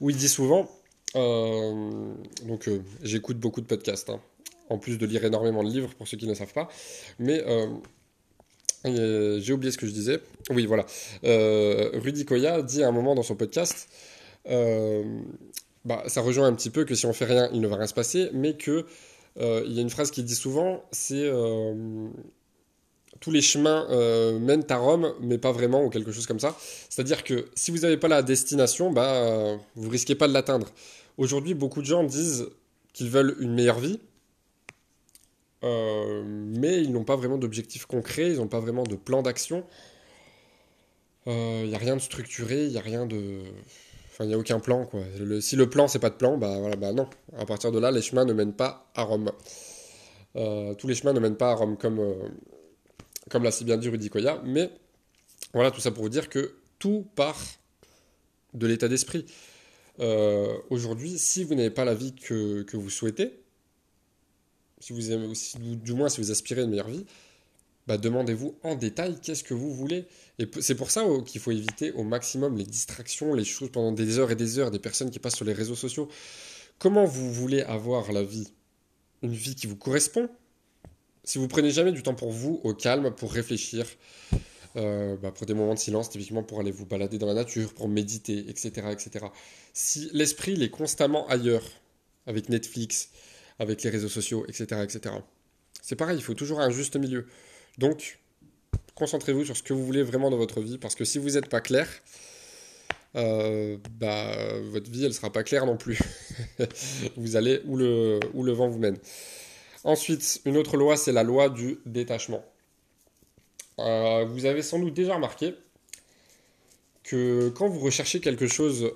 où 0.00 0.08
il 0.08 0.16
dit 0.16 0.28
souvent, 0.28 0.70
euh, 1.16 2.14
donc 2.46 2.66
euh, 2.66 2.80
j'écoute 3.02 3.38
beaucoup 3.38 3.60
de 3.60 3.66
podcasts, 3.66 4.08
hein, 4.08 4.20
en 4.70 4.78
plus 4.78 4.96
de 4.96 5.04
lire 5.04 5.22
énormément 5.24 5.62
de 5.62 5.68
livres, 5.68 5.94
pour 5.96 6.08
ceux 6.08 6.16
qui 6.16 6.26
ne 6.26 6.32
savent 6.32 6.54
pas, 6.54 6.68
mais 7.18 7.44
euh, 7.46 9.38
j'ai 9.38 9.52
oublié 9.52 9.70
ce 9.70 9.76
que 9.76 9.86
je 9.86 9.92
disais. 9.92 10.18
Oui, 10.48 10.64
voilà. 10.64 10.86
Rudy 11.22 12.24
Koya 12.24 12.62
dit 12.62 12.82
à 12.82 12.88
un 12.88 12.92
moment 12.92 13.14
dans 13.14 13.22
son 13.22 13.36
podcast, 13.36 13.86
bah, 14.46 16.04
ça 16.06 16.22
rejoint 16.22 16.46
un 16.46 16.54
petit 16.54 16.70
peu 16.70 16.86
que 16.86 16.94
si 16.94 17.04
on 17.04 17.12
fait 17.12 17.26
rien, 17.26 17.50
il 17.52 17.60
ne 17.60 17.68
va 17.68 17.76
rien 17.76 17.86
se 17.86 17.94
passer, 17.94 18.30
mais 18.32 18.56
que 18.56 18.86
il 19.36 19.72
y 19.72 19.78
a 19.78 19.82
une 19.82 19.90
phrase 19.90 20.10
qu'il 20.10 20.24
dit 20.24 20.34
souvent, 20.34 20.84
c'est 20.90 21.30
tous 23.20 23.30
les 23.30 23.40
chemins 23.42 23.86
euh, 23.90 24.38
mènent 24.38 24.64
à 24.68 24.76
Rome, 24.76 25.14
mais 25.20 25.38
pas 25.38 25.52
vraiment, 25.52 25.84
ou 25.84 25.90
quelque 25.90 26.12
chose 26.12 26.26
comme 26.26 26.40
ça. 26.40 26.56
C'est-à-dire 26.88 27.24
que 27.24 27.46
si 27.54 27.70
vous 27.70 27.78
n'avez 27.78 27.96
pas 27.96 28.08
la 28.08 28.22
destination, 28.22 28.90
bah, 28.90 29.58
vous 29.74 29.88
risquez 29.88 30.14
pas 30.14 30.28
de 30.28 30.32
l'atteindre. 30.32 30.68
Aujourd'hui, 31.16 31.54
beaucoup 31.54 31.80
de 31.80 31.86
gens 31.86 32.04
disent 32.04 32.48
qu'ils 32.92 33.10
veulent 33.10 33.36
une 33.40 33.54
meilleure 33.54 33.80
vie, 33.80 33.98
euh, 35.64 36.22
mais 36.24 36.82
ils 36.82 36.92
n'ont 36.92 37.04
pas 37.04 37.16
vraiment 37.16 37.38
d'objectifs 37.38 37.86
concrets, 37.86 38.30
ils 38.30 38.36
n'ont 38.36 38.48
pas 38.48 38.60
vraiment 38.60 38.84
de 38.84 38.94
plan 38.94 39.22
d'action. 39.22 39.64
Il 41.26 41.32
euh, 41.32 41.66
n'y 41.66 41.74
a 41.74 41.78
rien 41.78 41.96
de 41.96 42.00
structuré, 42.00 42.64
il 42.64 42.70
n'y 42.70 42.78
a 42.78 42.82
rien 42.82 43.06
de... 43.06 43.42
Enfin, 44.10 44.24
il 44.24 44.28
n'y 44.28 44.34
a 44.34 44.38
aucun 44.38 44.58
plan, 44.60 44.86
quoi. 44.86 45.00
si 45.40 45.56
le 45.56 45.68
plan, 45.68 45.86
c'est 45.86 45.98
pas 45.98 46.10
de 46.10 46.16
plan, 46.16 46.38
bah, 46.38 46.56
voilà, 46.58 46.76
bah 46.76 46.92
non. 46.92 47.08
À 47.36 47.46
partir 47.46 47.70
de 47.70 47.78
là, 47.78 47.90
les 47.90 48.02
chemins 48.02 48.24
ne 48.24 48.32
mènent 48.32 48.54
pas 48.54 48.90
à 48.94 49.02
Rome. 49.02 49.30
Euh, 50.36 50.74
tous 50.74 50.88
les 50.88 50.94
chemins 50.94 51.12
ne 51.12 51.20
mènent 51.20 51.36
pas 51.36 51.50
à 51.50 51.54
Rome, 51.54 51.76
comme, 51.76 52.00
comme 53.28 53.42
l'a 53.42 53.50
si 53.50 53.64
bien 53.64 53.76
dit 53.76 53.88
Rudy 53.88 54.10
Koya. 54.10 54.42
Mais 54.44 54.70
voilà, 55.52 55.70
tout 55.70 55.80
ça 55.80 55.90
pour 55.90 56.02
vous 56.02 56.08
dire 56.08 56.28
que 56.28 56.56
tout 56.78 57.06
part 57.14 57.40
de 58.54 58.66
l'état 58.66 58.88
d'esprit. 58.88 59.26
Aujourd'hui, 60.70 61.18
si 61.18 61.42
vous 61.42 61.54
n'avez 61.54 61.70
pas 61.70 61.84
la 61.84 61.94
vie 61.94 62.14
que, 62.14 62.62
que 62.62 62.76
vous 62.76 62.90
souhaitez, 62.90 63.40
si 64.80 64.92
vous 64.92 65.10
aimez, 65.10 65.32
du 65.58 65.92
moins 65.92 66.08
si 66.08 66.20
vous 66.20 66.30
aspirez 66.30 66.60
à 66.60 66.64
une 66.64 66.70
meilleure 66.70 66.88
vie, 66.88 67.04
bah, 67.88 67.96
demandez-vous 67.96 68.58
en 68.62 68.74
détail 68.74 69.18
qu'est-ce 69.20 69.42
que 69.42 69.54
vous 69.54 69.72
voulez. 69.74 70.06
Et 70.38 70.46
c'est 70.60 70.74
pour 70.74 70.90
ça 70.90 71.04
oh, 71.06 71.22
qu'il 71.22 71.40
faut 71.40 71.52
éviter 71.52 71.90
au 71.92 72.04
maximum 72.04 72.56
les 72.56 72.64
distractions, 72.64 73.32
les 73.32 73.44
choses 73.44 73.70
pendant 73.72 73.92
des 73.92 74.18
heures 74.18 74.30
et 74.30 74.36
des 74.36 74.58
heures, 74.58 74.70
des 74.70 74.78
personnes 74.78 75.10
qui 75.10 75.18
passent 75.18 75.36
sur 75.36 75.46
les 75.46 75.54
réseaux 75.54 75.74
sociaux. 75.74 76.08
Comment 76.78 77.06
vous 77.06 77.32
voulez 77.32 77.62
avoir 77.62 78.12
la 78.12 78.22
vie? 78.22 78.52
Une 79.22 79.32
vie 79.32 79.54
qui 79.54 79.66
vous 79.66 79.76
correspond? 79.76 80.28
Si 81.28 81.36
vous 81.36 81.46
prenez 81.46 81.70
jamais 81.70 81.92
du 81.92 82.02
temps 82.02 82.14
pour 82.14 82.32
vous, 82.32 82.58
au 82.64 82.72
calme, 82.72 83.10
pour 83.14 83.34
réfléchir, 83.34 83.86
euh, 84.76 85.14
bah, 85.18 85.30
pour 85.30 85.44
des 85.44 85.52
moments 85.52 85.74
de 85.74 85.78
silence, 85.78 86.08
typiquement 86.08 86.42
pour 86.42 86.58
aller 86.58 86.70
vous 86.70 86.86
balader 86.86 87.18
dans 87.18 87.26
la 87.26 87.34
nature, 87.34 87.74
pour 87.74 87.86
méditer, 87.86 88.46
etc. 88.48 88.70
etc. 88.90 89.26
Si 89.74 90.08
l'esprit 90.14 90.62
est 90.62 90.70
constamment 90.70 91.28
ailleurs, 91.28 91.64
avec 92.26 92.48
Netflix, 92.48 93.10
avec 93.58 93.82
les 93.82 93.90
réseaux 93.90 94.08
sociaux, 94.08 94.46
etc. 94.48 94.80
etc. 94.82 95.16
C'est 95.82 95.96
pareil, 95.96 96.16
il 96.16 96.22
faut 96.22 96.32
toujours 96.32 96.60
un 96.60 96.70
juste 96.70 96.96
milieu. 96.96 97.26
Donc, 97.76 98.20
concentrez-vous 98.94 99.44
sur 99.44 99.54
ce 99.54 99.62
que 99.62 99.74
vous 99.74 99.84
voulez 99.84 100.02
vraiment 100.02 100.30
dans 100.30 100.38
votre 100.38 100.62
vie, 100.62 100.78
parce 100.78 100.94
que 100.94 101.04
si 101.04 101.18
vous 101.18 101.32
n'êtes 101.32 101.50
pas 101.50 101.60
clair, 101.60 101.90
euh, 103.16 103.76
bah, 104.00 104.34
votre 104.70 104.90
vie, 104.90 105.04
elle 105.04 105.12
sera 105.12 105.30
pas 105.30 105.42
claire 105.42 105.66
non 105.66 105.76
plus. 105.76 105.98
vous 107.16 107.36
allez 107.36 107.60
où 107.66 107.76
le, 107.76 108.18
où 108.32 108.44
le 108.44 108.52
vent 108.52 108.68
vous 108.68 108.78
mène. 108.78 108.96
Ensuite, 109.84 110.40
une 110.44 110.56
autre 110.56 110.76
loi, 110.76 110.96
c'est 110.96 111.12
la 111.12 111.22
loi 111.22 111.48
du 111.48 111.78
détachement. 111.86 112.44
Euh, 113.78 114.24
vous 114.24 114.44
avez 114.44 114.62
sans 114.62 114.78
doute 114.78 114.94
déjà 114.94 115.14
remarqué 115.14 115.54
que 117.04 117.48
quand 117.50 117.68
vous 117.68 117.80
recherchez 117.80 118.20
quelque 118.20 118.46
chose 118.46 118.92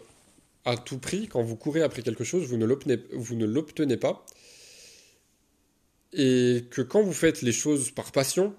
à 0.64 0.76
tout 0.76 0.98
prix, 0.98 1.28
quand 1.28 1.42
vous 1.42 1.56
courez 1.56 1.82
après 1.82 2.02
quelque 2.02 2.24
chose, 2.24 2.46
vous 2.46 2.56
ne 2.56 2.66
l'obtenez 3.46 3.96
pas. 3.96 4.26
Et 6.12 6.64
que 6.70 6.82
quand 6.82 7.02
vous 7.02 7.12
faites 7.12 7.42
les 7.42 7.52
choses 7.52 7.90
par 7.90 8.12
passion, 8.12 8.54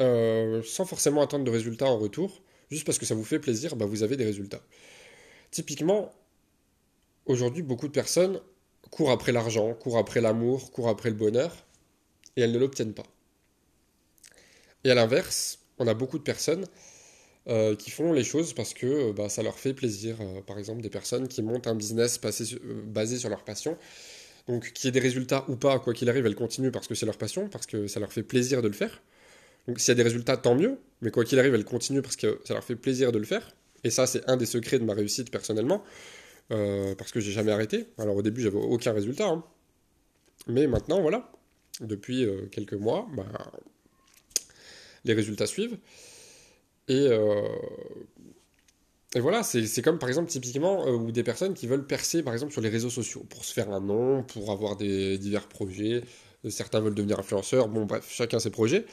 euh, 0.00 0.62
sans 0.62 0.84
forcément 0.84 1.22
attendre 1.22 1.44
de 1.44 1.50
résultats 1.50 1.86
en 1.86 1.98
retour, 1.98 2.42
juste 2.70 2.84
parce 2.84 2.98
que 2.98 3.06
ça 3.06 3.14
vous 3.14 3.24
fait 3.24 3.38
plaisir, 3.38 3.76
bah 3.76 3.86
vous 3.86 4.02
avez 4.02 4.16
des 4.16 4.24
résultats. 4.24 4.62
Typiquement, 5.50 6.12
aujourd'hui, 7.26 7.62
beaucoup 7.62 7.88
de 7.88 7.92
personnes 7.92 8.40
courent 8.92 9.10
après 9.10 9.32
l'argent, 9.32 9.74
courent 9.74 9.98
après 9.98 10.20
l'amour, 10.20 10.70
courent 10.70 10.88
après 10.88 11.10
le 11.10 11.16
bonheur, 11.16 11.52
et 12.36 12.42
elles 12.42 12.52
ne 12.52 12.58
l'obtiennent 12.58 12.94
pas. 12.94 13.06
Et 14.84 14.90
à 14.92 14.94
l'inverse, 14.94 15.58
on 15.78 15.88
a 15.88 15.94
beaucoup 15.94 16.18
de 16.18 16.22
personnes 16.22 16.66
euh, 17.48 17.74
qui 17.74 17.90
font 17.90 18.12
les 18.12 18.22
choses 18.22 18.52
parce 18.52 18.72
que 18.72 19.10
bah, 19.10 19.28
ça 19.28 19.42
leur 19.42 19.58
fait 19.58 19.74
plaisir. 19.74 20.16
Euh, 20.20 20.40
par 20.42 20.58
exemple, 20.58 20.82
des 20.82 20.90
personnes 20.90 21.26
qui 21.26 21.42
montent 21.42 21.66
un 21.66 21.74
business 21.74 22.20
basé 22.20 23.18
sur 23.18 23.28
leur 23.28 23.42
passion 23.42 23.76
donc 24.48 24.72
qu'il 24.72 24.86
y 24.86 24.88
ait 24.88 24.92
des 24.92 25.00
résultats 25.00 25.44
ou 25.48 25.56
pas, 25.56 25.78
quoi 25.78 25.94
qu'il 25.94 26.08
arrive, 26.08 26.26
elles 26.26 26.34
continuent 26.34 26.70
parce 26.70 26.88
que 26.88 26.94
c'est 26.94 27.06
leur 27.06 27.16
passion, 27.16 27.48
parce 27.48 27.66
que 27.66 27.86
ça 27.86 28.00
leur 28.00 28.12
fait 28.12 28.22
plaisir 28.22 28.62
de 28.62 28.68
le 28.68 28.74
faire. 28.74 29.02
Donc 29.68 29.78
s'il 29.78 29.88
y 29.88 29.92
a 29.92 29.94
des 29.94 30.02
résultats, 30.02 30.36
tant 30.36 30.54
mieux, 30.54 30.78
mais 31.00 31.10
quoi 31.10 31.24
qu'il 31.24 31.38
arrive, 31.38 31.54
elles 31.54 31.64
continuent 31.64 32.02
parce 32.02 32.16
que 32.16 32.40
ça 32.44 32.54
leur 32.54 32.64
fait 32.64 32.76
plaisir 32.76 33.12
de 33.12 33.18
le 33.18 33.24
faire. 33.24 33.54
Et 33.84 33.90
ça, 33.90 34.06
c'est 34.06 34.28
un 34.28 34.36
des 34.36 34.46
secrets 34.46 34.78
de 34.78 34.84
ma 34.84 34.94
réussite 34.94 35.30
personnellement, 35.30 35.82
euh, 36.50 36.94
parce 36.94 37.12
que 37.12 37.20
j'ai 37.20 37.32
jamais 37.32 37.52
arrêté. 37.52 37.86
Alors 37.98 38.16
au 38.16 38.22
début, 38.22 38.40
j'avais 38.40 38.58
aucun 38.58 38.92
résultat, 38.92 39.28
hein. 39.28 39.44
mais 40.46 40.66
maintenant, 40.66 41.00
voilà, 41.00 41.30
depuis 41.80 42.24
euh, 42.24 42.46
quelques 42.50 42.74
mois, 42.74 43.08
bah, 43.14 43.26
les 45.04 45.14
résultats 45.14 45.46
suivent. 45.46 45.78
Et, 46.88 47.06
euh, 47.08 47.48
voilà, 49.16 49.42
c'est 49.42 49.82
comme 49.82 49.98
par 49.98 50.08
exemple 50.08 50.30
typiquement 50.30 50.86
euh, 50.86 51.10
des 51.10 51.22
personnes 51.22 51.54
qui 51.54 51.66
veulent 51.66 51.86
percer 51.86 52.22
par 52.22 52.32
exemple 52.32 52.52
sur 52.52 52.62
les 52.62 52.70
réseaux 52.70 52.90
sociaux 52.90 53.24
pour 53.28 53.44
se 53.44 53.52
faire 53.52 53.70
un 53.70 53.80
nom, 53.80 54.22
pour 54.22 54.50
avoir 54.50 54.76
divers 54.76 55.48
projets. 55.48 56.02
Certains 56.48 56.80
veulent 56.80 56.94
devenir 56.94 57.18
influenceurs, 57.20 57.68
bon 57.68 57.84
bref, 57.84 58.06
chacun 58.10 58.40
ses 58.40 58.50
projets. 58.50 58.84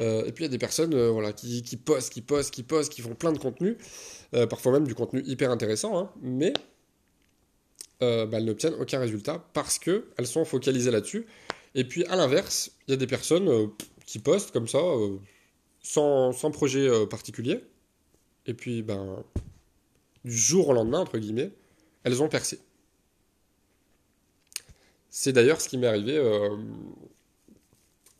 Euh, 0.00 0.24
et 0.24 0.32
puis 0.32 0.44
il 0.44 0.46
y 0.46 0.50
a 0.50 0.50
des 0.50 0.58
personnes 0.58 0.94
voilà, 1.08 1.32
qui, 1.32 1.62
postent, 1.76 2.12
qui 2.12 2.22
postent, 2.22 2.52
qui 2.52 2.62
postent, 2.62 2.92
qui 2.92 3.02
font 3.02 3.14
plein 3.14 3.32
de 3.32 3.38
contenu, 3.38 3.76
parfois 4.48 4.72
même 4.72 4.86
du 4.86 4.94
contenu 4.94 5.22
hyper 5.24 5.50
intéressant, 5.50 5.98
hein, 5.98 6.10
mais 6.20 6.52
bah, 8.00 8.28
elles 8.32 8.44
n'obtiennent 8.44 8.76
aucun 8.78 9.00
résultat 9.00 9.44
parce 9.54 9.78
qu'elles 9.78 10.26
sont 10.26 10.44
focalisées 10.44 10.90
là-dessus. 10.90 11.26
Et 11.74 11.84
puis 11.84 12.04
à 12.06 12.16
l'inverse, 12.16 12.70
il 12.86 12.92
y 12.92 12.94
a 12.94 12.96
des 12.96 13.06
personnes 13.06 13.70
qui 14.06 14.18
postent 14.18 14.52
comme 14.52 14.68
ça, 14.68 14.80
sans, 15.82 16.32
sans, 16.32 16.50
projet 16.50 16.88
particulier, 17.08 17.60
et 18.48 18.54
puis, 18.54 18.82
ben, 18.82 19.22
du 20.24 20.36
jour 20.36 20.68
au 20.68 20.72
lendemain, 20.72 21.00
entre 21.00 21.18
guillemets, 21.18 21.52
elles 22.02 22.22
ont 22.22 22.28
percé. 22.28 22.58
C'est 25.10 25.34
d'ailleurs 25.34 25.60
ce 25.60 25.68
qui 25.68 25.76
m'est 25.76 25.86
arrivé 25.86 26.16
euh, 26.16 26.56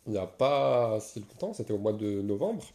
il 0.07 0.13
n'y 0.13 0.17
a 0.17 0.27
pas 0.27 0.99
si 1.01 1.19
longtemps, 1.19 1.53
c'était 1.53 1.73
au 1.73 1.77
mois 1.77 1.93
de 1.93 2.21
novembre. 2.21 2.65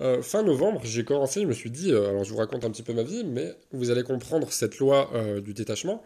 Euh, 0.00 0.22
fin 0.22 0.42
novembre, 0.42 0.80
j'ai 0.84 1.04
commencé, 1.04 1.42
je 1.42 1.46
me 1.46 1.52
suis 1.52 1.70
dit, 1.70 1.92
euh, 1.92 2.10
alors 2.10 2.24
je 2.24 2.32
vous 2.32 2.38
raconte 2.38 2.64
un 2.64 2.70
petit 2.70 2.82
peu 2.82 2.92
ma 2.92 3.04
vie, 3.04 3.24
mais 3.24 3.54
vous 3.72 3.90
allez 3.90 4.02
comprendre 4.02 4.50
cette 4.50 4.78
loi 4.78 5.10
du 5.44 5.54
détachement. 5.54 6.02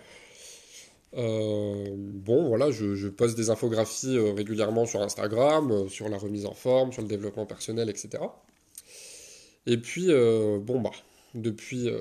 bon, 1.13 2.49
voilà, 2.49 2.71
je, 2.71 3.09
poste 3.09 3.37
des 3.37 3.51
infographies 3.51 4.19
régulièrement 4.19 4.87
sur 4.87 5.03
Instagram, 5.03 5.89
sur 5.89 6.09
la 6.09 6.19
remise 6.19 6.47
en 6.47 6.55
forme, 6.55 6.93
sur 6.93 7.03
le 7.03 7.09
développement 7.09 7.47
personnel, 7.47 7.89
etc. 7.89 8.23
Et 9.69 9.77
puis, 9.77 10.07
euh, 10.09 10.59
bon, 10.59 10.81
bah, 10.81 10.91
depuis. 11.35 11.89
Euh, 11.89 12.01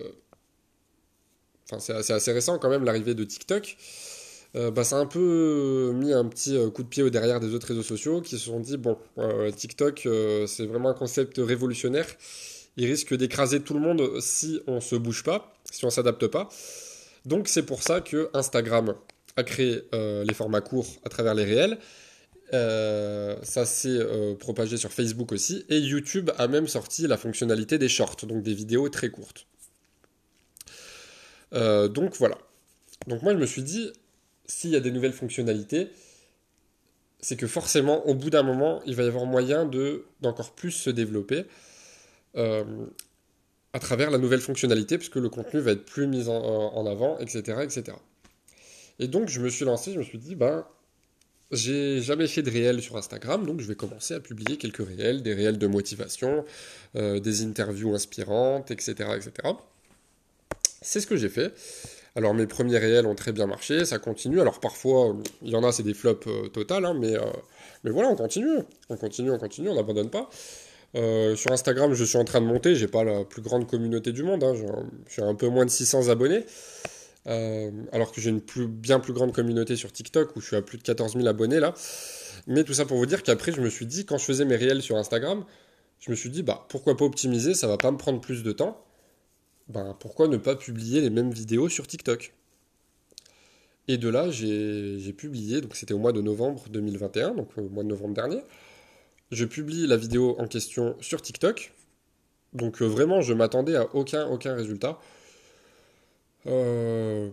enfin, 1.66 1.80
c'est 1.80 2.13
assez, 2.13 2.32
récent 2.32 2.58
quand 2.60 2.70
même 2.70 2.86
l'arrivée 2.86 3.13
de 3.13 3.26
TikTok. 3.26 3.78
Euh, 4.58 4.72
bah, 4.72 4.84
ça 4.84 4.98
a 4.98 5.00
un 5.00 5.06
peu 5.06 5.91
mis 5.93 6.12
un 6.12 6.26
petit 6.26 6.58
coup 6.74 6.84
de 6.84 6.88
pied 6.88 7.04
au 7.04 7.10
derrière 7.10 7.39
des 7.39 7.54
autres 7.54 7.67
réseaux 7.67 7.84
sociaux 7.84 8.22
qui 8.22 8.38
se 8.38 8.46
sont 8.46 8.60
dit 8.60 8.78
bon, 8.78 8.98
TikTok, 9.56 10.08
c'est 10.48 10.65
vraiment 10.65 10.89
un 10.89 10.93
concept 10.93 11.38
révolutionnaire. 11.38 12.08
Il 12.76 12.86
risque 12.86 13.15
d'écraser 13.15 13.62
tout 13.62 13.74
le 13.74 13.80
monde 13.80 14.20
si 14.20 14.60
on 14.67 14.82
se 14.82 14.96
bouge 14.96 15.24
pas, 15.24 15.54
si 15.72 15.86
on 15.86 15.89
s'adapte 15.89 16.28
pas. 16.28 16.50
Donc 17.26 17.48
c'est 17.48 17.63
pour 17.63 17.84
ça 17.84 18.02
que 18.02 18.30
Instagram 18.34 18.96
a 19.36 19.43
créé 19.43 19.84
les 19.93 20.34
formats 20.34 20.62
courts 20.62 20.88
à 21.06 21.10
travers 21.10 21.34
les 21.36 21.43
réels 21.43 21.78
euh, 22.54 23.36
ça 23.43 23.65
s'est 23.65 23.89
euh, 23.89 24.36
propagé 24.36 24.78
sur 24.78 24.91
Facebook 24.91 25.32
aussi. 25.32 25.65
Et 25.70 25.78
YouTube 25.80 26.32
a 26.38 26.48
même 26.48 26.67
sorti 26.67 27.08
la 27.08 27.17
fonctionnalité 27.17 27.78
des 27.78 27.89
shorts, 27.89 28.17
donc 28.24 28.43
des 28.43 28.54
vidéos 28.54 28.89
très 28.89 29.10
courtes. 29.10 29.48
Euh, 31.54 31.88
donc 31.88 32.15
voilà. 32.15 32.38
Donc 33.08 33.22
moi 33.22 33.34
je 33.34 33.38
me 33.38 33.46
suis 33.46 33.63
dit, 33.63 33.91
s'il 34.48 34.72
y 34.72 34.76
a 34.76 34.80
des 34.80 34.92
nouvelles 34.92 35.14
fonctionnalités, 35.14 35.90
c'est 37.20 37.36
que 37.36 37.48
forcément 37.48 38.06
au 38.08 38.14
bout 38.14 38.30
d'un 38.30 38.44
moment, 38.44 38.82
il 38.86 38.96
va 38.96 39.04
y 39.04 39.08
avoir 39.08 39.26
moyen 39.26 39.66
de 39.66 40.06
d'encore 40.22 40.54
plus 40.54 40.72
se 40.72 40.90
développer 40.90 41.46
à 42.36 43.80
travers 43.80 44.12
la 44.12 44.20
nouvelle 44.20 44.42
fonctionnalité, 44.42 44.98
puisque 44.98 45.16
le 45.16 45.30
contenu 45.30 45.60
va 45.60 45.72
être 45.72 45.86
plus 45.86 46.06
mis 46.06 46.30
en, 46.30 46.36
en 46.36 46.86
avant, 46.86 47.18
etc., 47.18 47.60
etc. 47.64 47.98
Et 49.00 49.08
donc 49.08 49.30
je 49.30 49.40
me 49.40 49.50
suis 49.50 49.66
lancé, 49.66 49.94
je 49.94 50.00
me 50.00 50.04
suis 50.04 50.18
dit, 50.18 50.36
ben 50.36 50.66
j'ai 51.52 52.02
jamais 52.02 52.28
fait 52.28 52.42
de 52.42 52.52
réel 52.52 52.82
sur 52.82 52.98
Instagram, 52.98 53.46
donc 53.46 53.62
je 53.62 53.68
vais 53.68 53.76
commencer 53.76 54.14
à 54.14 54.20
publier 54.20 54.58
quelques 54.58 54.86
réels, 54.86 55.22
des 55.24 55.34
réels 55.34 55.58
de 55.58 55.68
motivation, 55.68 56.44
euh, 56.96 57.20
des 57.20 57.44
interviews 57.44 57.94
inspirantes, 57.96 58.70
etc. 58.72 59.10
etc. 59.16 59.32
C'est 60.82 61.00
ce 61.00 61.08
que 61.08 61.16
j'ai 61.16 61.30
fait. 61.30 61.54
Alors 62.17 62.34
mes 62.34 62.47
premiers 62.47 62.77
réels 62.77 63.06
ont 63.06 63.15
très 63.15 63.32
bien 63.32 63.47
marché, 63.47 63.86
ça 63.86 63.99
continue. 63.99 64.41
Alors 64.41 64.60
parfois, 64.60 65.15
il 65.41 65.51
y 65.51 65.56
en 65.56 65.63
a, 65.63 65.71
c'est 65.71 65.84
des 65.84 65.93
flops 65.93 66.27
euh, 66.27 66.49
total, 66.49 66.84
hein, 66.84 66.93
mais, 66.99 67.15
euh, 67.15 67.21
mais 67.86 67.91
voilà, 67.91 68.10
on 68.10 68.15
continue. 68.15 68.60
On 68.89 68.97
continue, 68.97 69.32
on 69.32 69.38
continue, 69.38 69.69
on 69.69 69.75
n'abandonne 69.75 70.10
pas. 70.10 70.30
sur 70.93 71.51
Instagram, 71.51 71.93
je 71.93 72.03
suis 72.03 72.17
en 72.17 72.25
train 72.25 72.41
de 72.41 72.47
monter, 72.47 72.75
j'ai 72.75 72.88
pas 72.88 73.06
la 73.06 73.23
plus 73.23 73.41
grande 73.41 73.69
communauté 73.69 74.12
du 74.12 74.23
monde, 74.23 74.43
hein, 74.43 74.53
j'ai 75.08 75.21
un 75.21 75.36
peu 75.36 75.47
moins 75.47 75.63
de 75.63 75.69
600 75.69 76.10
abonnés. 76.10 76.43
Euh, 77.27 77.71
alors 77.91 78.12
que 78.12 78.21
j'ai 78.21 78.30
une 78.30 78.41
plus, 78.41 78.67
bien 78.67 78.99
plus 78.99 79.12
grande 79.12 79.34
communauté 79.34 79.75
sur 79.75 79.91
TikTok 79.91 80.36
où 80.36 80.41
je 80.41 80.47
suis 80.47 80.56
à 80.56 80.62
plus 80.62 80.77
de 80.77 80.84
14 80.84 81.13
000 81.13 81.27
abonnés 81.27 81.60
là. 81.60 81.73
Mais 82.47 82.63
tout 82.63 82.73
ça 82.73 82.86
pour 82.86 82.97
vous 82.97 83.06
dire 83.06 83.23
qu'après, 83.23 83.51
je 83.51 83.60
me 83.60 83.69
suis 83.69 83.86
dit, 83.86 84.06
quand 84.06 84.17
je 84.17 84.23
faisais 84.23 84.45
mes 84.45 84.56
réels 84.56 84.82
sur 84.82 84.95
Instagram, 84.95 85.43
je 85.99 86.12
me 86.12 86.15
suis 86.15 86.30
dit, 86.30 86.43
bah 86.43 86.65
pourquoi 86.69 86.95
pas 86.95 87.03
optimiser, 87.03 87.53
ça 87.53 87.67
va 87.67 87.77
pas 87.77 87.91
me 87.91 87.97
prendre 87.97 88.21
plus 88.21 88.43
de 88.43 88.51
temps. 88.53 88.82
Ben, 89.69 89.95
pourquoi 89.99 90.27
ne 90.27 90.38
pas 90.38 90.56
publier 90.56 91.01
les 91.01 91.10
mêmes 91.10 91.32
vidéos 91.32 91.69
sur 91.69 91.88
TikTok? 91.88 92.34
Et 93.89 93.97
de 93.97 94.10
là, 94.10 94.30
j'ai 94.32 95.13
publié, 95.13 95.62
donc 95.62 95.75
c'était 95.75 95.93
au 95.93 95.99
mois 95.99 96.12
de 96.12 96.21
novembre 96.21 96.65
2021, 96.69 97.36
donc 97.36 97.49
au 97.58 97.69
mois 97.69 97.84
de 97.84 97.89
novembre 97.89 98.13
dernier. 98.13 98.41
Je 99.32 99.45
publie 99.45 99.88
la 99.88 99.97
vidéo 99.97 100.36
en 100.39 100.47
question 100.47 100.95
sur 101.01 101.21
TikTok. 101.21 101.73
Donc 102.53 102.82
vraiment, 102.82 103.21
je 103.21 103.34
m'attendais 103.34 103.75
à 103.75 103.93
aucun, 103.93 104.25
aucun 104.27 104.56
résultat. 104.56 104.99
Euh, 106.47 107.30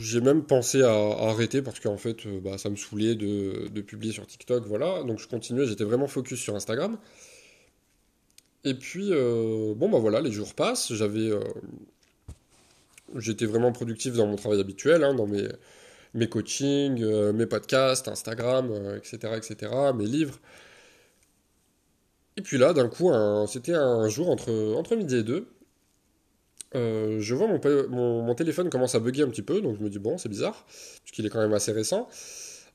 j'ai 0.00 0.20
même 0.20 0.44
pensé 0.44 0.82
à, 0.82 0.92
arrêter 0.92 1.62
parce 1.62 1.80
qu'en 1.80 1.96
fait, 1.96 2.26
euh, 2.26 2.40
bah, 2.40 2.58
ça 2.58 2.68
me 2.68 2.76
saoulait 2.76 3.14
de, 3.14 3.68
de, 3.68 3.80
publier 3.80 4.12
sur 4.12 4.26
TikTok, 4.26 4.66
voilà. 4.66 5.02
Donc 5.04 5.18
je 5.18 5.28
continuais, 5.28 5.66
j'étais 5.66 5.84
vraiment 5.84 6.08
focus 6.08 6.40
sur 6.40 6.54
Instagram. 6.56 6.98
Et 8.64 8.74
puis, 8.74 9.08
euh, 9.10 9.74
bon, 9.74 9.88
bah 9.88 9.98
voilà, 9.98 10.20
les 10.20 10.32
jours 10.32 10.54
passent. 10.54 10.92
J'avais. 10.92 11.30
J'étais 13.16 13.46
vraiment 13.46 13.72
productif 13.72 14.14
dans 14.14 14.26
mon 14.26 14.36
travail 14.36 14.60
habituel, 14.60 15.02
hein, 15.02 15.14
dans 15.14 15.26
mes, 15.26 15.48
mes 16.14 16.28
coachings, 16.28 17.04
mes 17.32 17.46
podcasts, 17.46 18.06
Instagram, 18.08 18.72
etc., 18.96 19.34
etc., 19.36 19.72
mes 19.94 20.06
livres. 20.06 20.38
Et 22.36 22.42
puis 22.42 22.56
là, 22.56 22.72
d'un 22.72 22.88
coup, 22.88 23.10
c'était 23.48 23.74
un 23.74 24.08
jour 24.08 24.30
entre, 24.30 24.74
entre 24.76 24.94
midi 24.94 25.16
et 25.16 25.22
deux. 25.24 25.48
Euh, 26.76 27.18
je 27.20 27.34
vois 27.34 27.48
mon, 27.48 28.22
mon, 28.22 28.34
téléphone 28.34 28.70
commence 28.70 28.94
à 28.94 29.00
bugger 29.00 29.22
un 29.22 29.28
petit 29.28 29.42
peu, 29.42 29.60
donc 29.60 29.76
je 29.78 29.82
me 29.82 29.90
dis 29.90 29.98
bon, 29.98 30.18
c'est 30.18 30.28
bizarre, 30.28 30.66
puisqu'il 31.02 31.26
est 31.26 31.28
quand 31.28 31.40
même 31.40 31.52
assez 31.52 31.72
récent. 31.72 32.08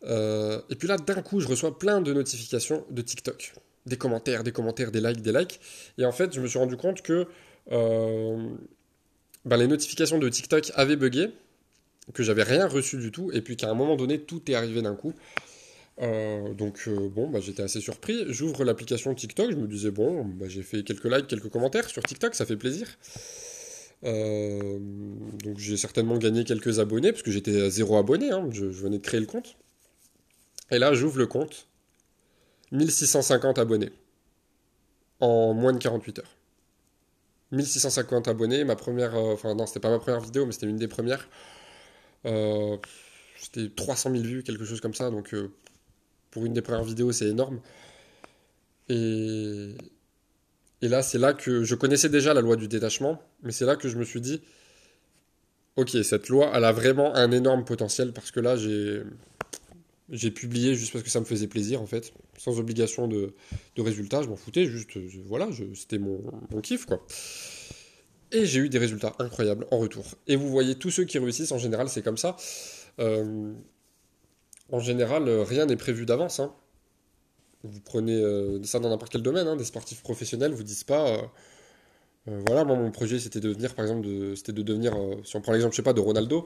Euh, 0.03 0.61
et 0.69 0.75
puis 0.75 0.87
là, 0.87 0.97
d'un 0.97 1.21
coup, 1.21 1.39
je 1.39 1.47
reçois 1.47 1.77
plein 1.77 2.01
de 2.01 2.13
notifications 2.13 2.85
de 2.89 3.01
TikTok. 3.01 3.53
Des 3.85 3.97
commentaires, 3.97 4.43
des 4.43 4.51
commentaires, 4.51 4.91
des 4.91 5.01
likes, 5.01 5.21
des 5.21 5.31
likes. 5.31 5.59
Et 5.97 6.05
en 6.05 6.11
fait, 6.11 6.33
je 6.33 6.41
me 6.41 6.47
suis 6.47 6.57
rendu 6.57 6.77
compte 6.77 7.01
que 7.01 7.27
euh, 7.71 8.49
ben, 9.45 9.57
les 9.57 9.67
notifications 9.67 10.17
de 10.17 10.27
TikTok 10.27 10.71
avaient 10.75 10.95
bugué, 10.95 11.29
que 12.13 12.23
j'avais 12.23 12.43
rien 12.43 12.67
reçu 12.67 12.97
du 12.97 13.11
tout, 13.11 13.31
et 13.31 13.41
puis 13.41 13.57
qu'à 13.57 13.69
un 13.69 13.73
moment 13.75 13.95
donné, 13.95 14.19
tout 14.19 14.41
est 14.51 14.55
arrivé 14.55 14.81
d'un 14.81 14.95
coup. 14.95 15.13
donc 15.99 16.89
bon, 16.89 17.29
bah, 17.29 17.39
j'étais 17.41 17.63
assez 17.63 17.81
surpris. 17.81 18.25
J'ouvre 18.29 18.63
l'application 18.63 19.13
TikTok, 19.13 19.51
je 19.51 19.55
me 19.55 19.67
disais 19.67 19.91
bon, 19.91 20.25
bah, 20.25 20.47
j'ai 20.47 20.63
fait 20.63 20.83
quelques 20.83 21.05
likes, 21.05 21.27
quelques 21.27 21.49
commentaires 21.49 21.89
sur 21.89 22.01
TikTok, 22.03 22.33
ça 22.33 22.45
fait 22.45 22.57
plaisir. 22.57 22.87
Euh, 24.03 24.77
donc 25.43 25.57
j'ai 25.57 25.77
certainement 25.77 26.17
gagné 26.17 26.43
quelques 26.43 26.79
abonnés, 26.79 27.11
parce 27.11 27.23
que 27.23 27.31
j'étais 27.31 27.69
zéro 27.69 27.97
abonné, 27.97 28.31
hein, 28.31 28.47
je, 28.51 28.65
venais 28.65 28.97
de 28.97 29.03
créer 29.03 29.19
le 29.19 29.25
compte. 29.25 29.57
Et 30.71 30.79
là, 30.79 30.93
j'ouvre 30.93 31.17
le 31.19 31.27
compte. 31.27 31.67
1650 32.75 33.59
abonnés. 33.59 33.91
En 35.19 35.53
moins 35.53 35.73
de 35.73 35.79
48 35.79 36.19
heures. 36.19 36.35
1650 37.51 38.27
abonnés, 38.27 38.63
ma 38.63 38.75
première... 38.75 39.15
Euh, 39.15 39.33
enfin 39.33 39.55
non, 39.55 39.65
c'était 39.65 39.79
pas 39.79 39.89
ma 39.89 39.99
première 39.99 40.21
vidéo, 40.21 40.45
mais 40.45 40.51
c'était 40.51 40.67
une 40.67 40.77
des 40.77 40.87
premières. 40.87 41.27
Euh, 42.25 42.77
c'était 43.39 43.69
300 43.69 44.11
000 44.11 44.23
vues, 44.23 44.43
quelque 44.43 44.65
chose 44.65 44.81
comme 44.81 44.93
ça, 44.93 45.09
donc 45.09 45.33
pour 46.31 46.45
une 46.45 46.53
des 46.53 46.61
premières 46.61 46.83
vidéos, 46.83 47.11
c'est 47.11 47.27
énorme. 47.27 47.61
Et, 48.89 49.75
et 50.81 50.87
là, 50.89 51.01
c'est 51.01 51.17
là 51.17 51.33
que 51.33 51.63
je 51.63 51.75
connaissais 51.75 52.09
déjà 52.09 52.33
la 52.33 52.41
loi 52.41 52.55
du 52.57 52.67
détachement, 52.67 53.21
mais 53.41 53.51
c'est 53.51 53.65
là 53.65 53.75
que 53.75 53.87
je 53.87 53.97
me 53.97 54.03
suis 54.03 54.21
dit, 54.21 54.41
ok, 55.77 55.91
cette 56.03 56.29
loi, 56.29 56.51
elle 56.53 56.65
a 56.65 56.71
vraiment 56.71 57.15
un 57.15 57.31
énorme 57.31 57.65
potentiel 57.65 58.13
parce 58.13 58.31
que 58.31 58.39
là, 58.39 58.57
j'ai 58.57 59.03
j'ai 60.09 60.29
publié 60.29 60.75
juste 60.75 60.91
parce 60.91 61.03
que 61.03 61.09
ça 61.09 61.19
me 61.19 61.25
faisait 61.25 61.47
plaisir 61.47 61.81
en 61.81 61.87
fait, 61.87 62.13
sans 62.37 62.59
obligation 62.59 63.07
de, 63.07 63.33
de 63.75 63.81
résultats, 63.81 64.21
je 64.21 64.27
m'en 64.27 64.35
foutais, 64.35 64.65
juste 64.65 64.97
voilà, 65.25 65.47
c'était 65.73 65.97
mon, 65.97 66.21
kiff 66.61 66.85
quoi. 66.85 67.05
Et 68.31 68.45
j'ai 68.45 68.59
eu 68.59 68.69
des 68.69 68.79
résultats 68.79 69.13
incroyables 69.19 69.65
en 69.71 69.77
retour. 69.77 70.05
Et 70.27 70.35
vous 70.35 70.49
voyez, 70.49 70.75
tous 70.75 70.91
ceux 70.91 71.05
qui 71.05 71.19
réussissent 71.19 71.51
en 71.51 71.57
général, 71.57 71.89
c'est 71.89 72.01
comme 72.01 72.17
ça. 72.17 72.35
Euh, 72.99 73.53
en 74.71 74.79
général, 74.79 75.29
rien 75.29 75.65
n'est 75.65 75.77
prévu 75.77 76.05
d'avance. 76.05 76.39
Hein 76.39 76.53
vous 77.63 77.79
prenez 77.79 78.15
euh, 78.15 78.61
ça 78.63 78.79
dans 78.79 78.89
n'importe 78.89 79.11
quel 79.11 79.21
domaine, 79.21 79.47
hein, 79.47 79.55
des 79.55 79.63
sportifs 79.63 80.01
professionnels 80.01 80.53
vous 80.53 80.63
disent 80.63 80.83
pas, 80.83 81.31
euh, 82.27 82.41
voilà, 82.47 82.63
moi 82.63 82.75
mon 82.75 82.91
projet 82.91 83.19
c'était 83.19 83.39
de 83.39 83.49
devenir, 83.49 83.73
par 83.73 83.85
exemple, 83.85 84.07
c'était 84.35 84.53
de 84.53 84.61
devenir, 84.61 84.95
si 85.23 85.35
on 85.35 85.41
prend 85.41 85.51
l'exemple, 85.51 85.73
je 85.73 85.77
sais 85.77 85.83
pas, 85.83 85.93
de 85.93 86.01
Ronaldo, 86.01 86.45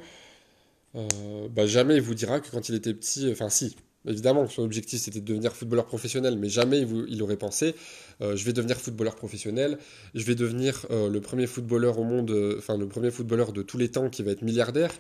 bah, 0.93 1.65
jamais 1.65 1.95
il 1.95 2.02
vous 2.02 2.15
dira 2.15 2.39
que 2.39 2.49
quand 2.49 2.69
il 2.69 2.75
était 2.75 2.93
petit, 2.93 3.30
enfin 3.32 3.49
si, 3.49 3.75
évidemment 4.07 4.47
son 4.47 4.63
objectif 4.63 5.01
c'était 5.01 5.19
de 5.19 5.25
devenir 5.25 5.55
footballeur 5.55 5.85
professionnel, 5.85 6.38
mais 6.38 6.49
jamais 6.49 6.81
il, 7.07 7.21
aurait 7.21 7.38
pensé, 7.38 7.75
je 8.21 8.43
vais 8.43 8.53
devenir 8.53 8.77
footballeur 8.77 9.15
professionnel, 9.15 9.77
je 10.15 10.23
vais 10.23 10.35
devenir 10.35 10.85
le 10.89 11.19
premier 11.19 11.47
footballeur 11.47 11.99
au 11.99 12.03
monde, 12.03 12.55
enfin 12.57 12.77
le 12.77 12.88
premier 12.88 13.12
footballeur 13.12 13.51
de 13.51 13.62
tous 13.62 13.77
les 13.77 13.89
temps 13.89 14.09
qui 14.09 14.23
va 14.23 14.31
être 14.31 14.41
milliardaire. 14.41 14.91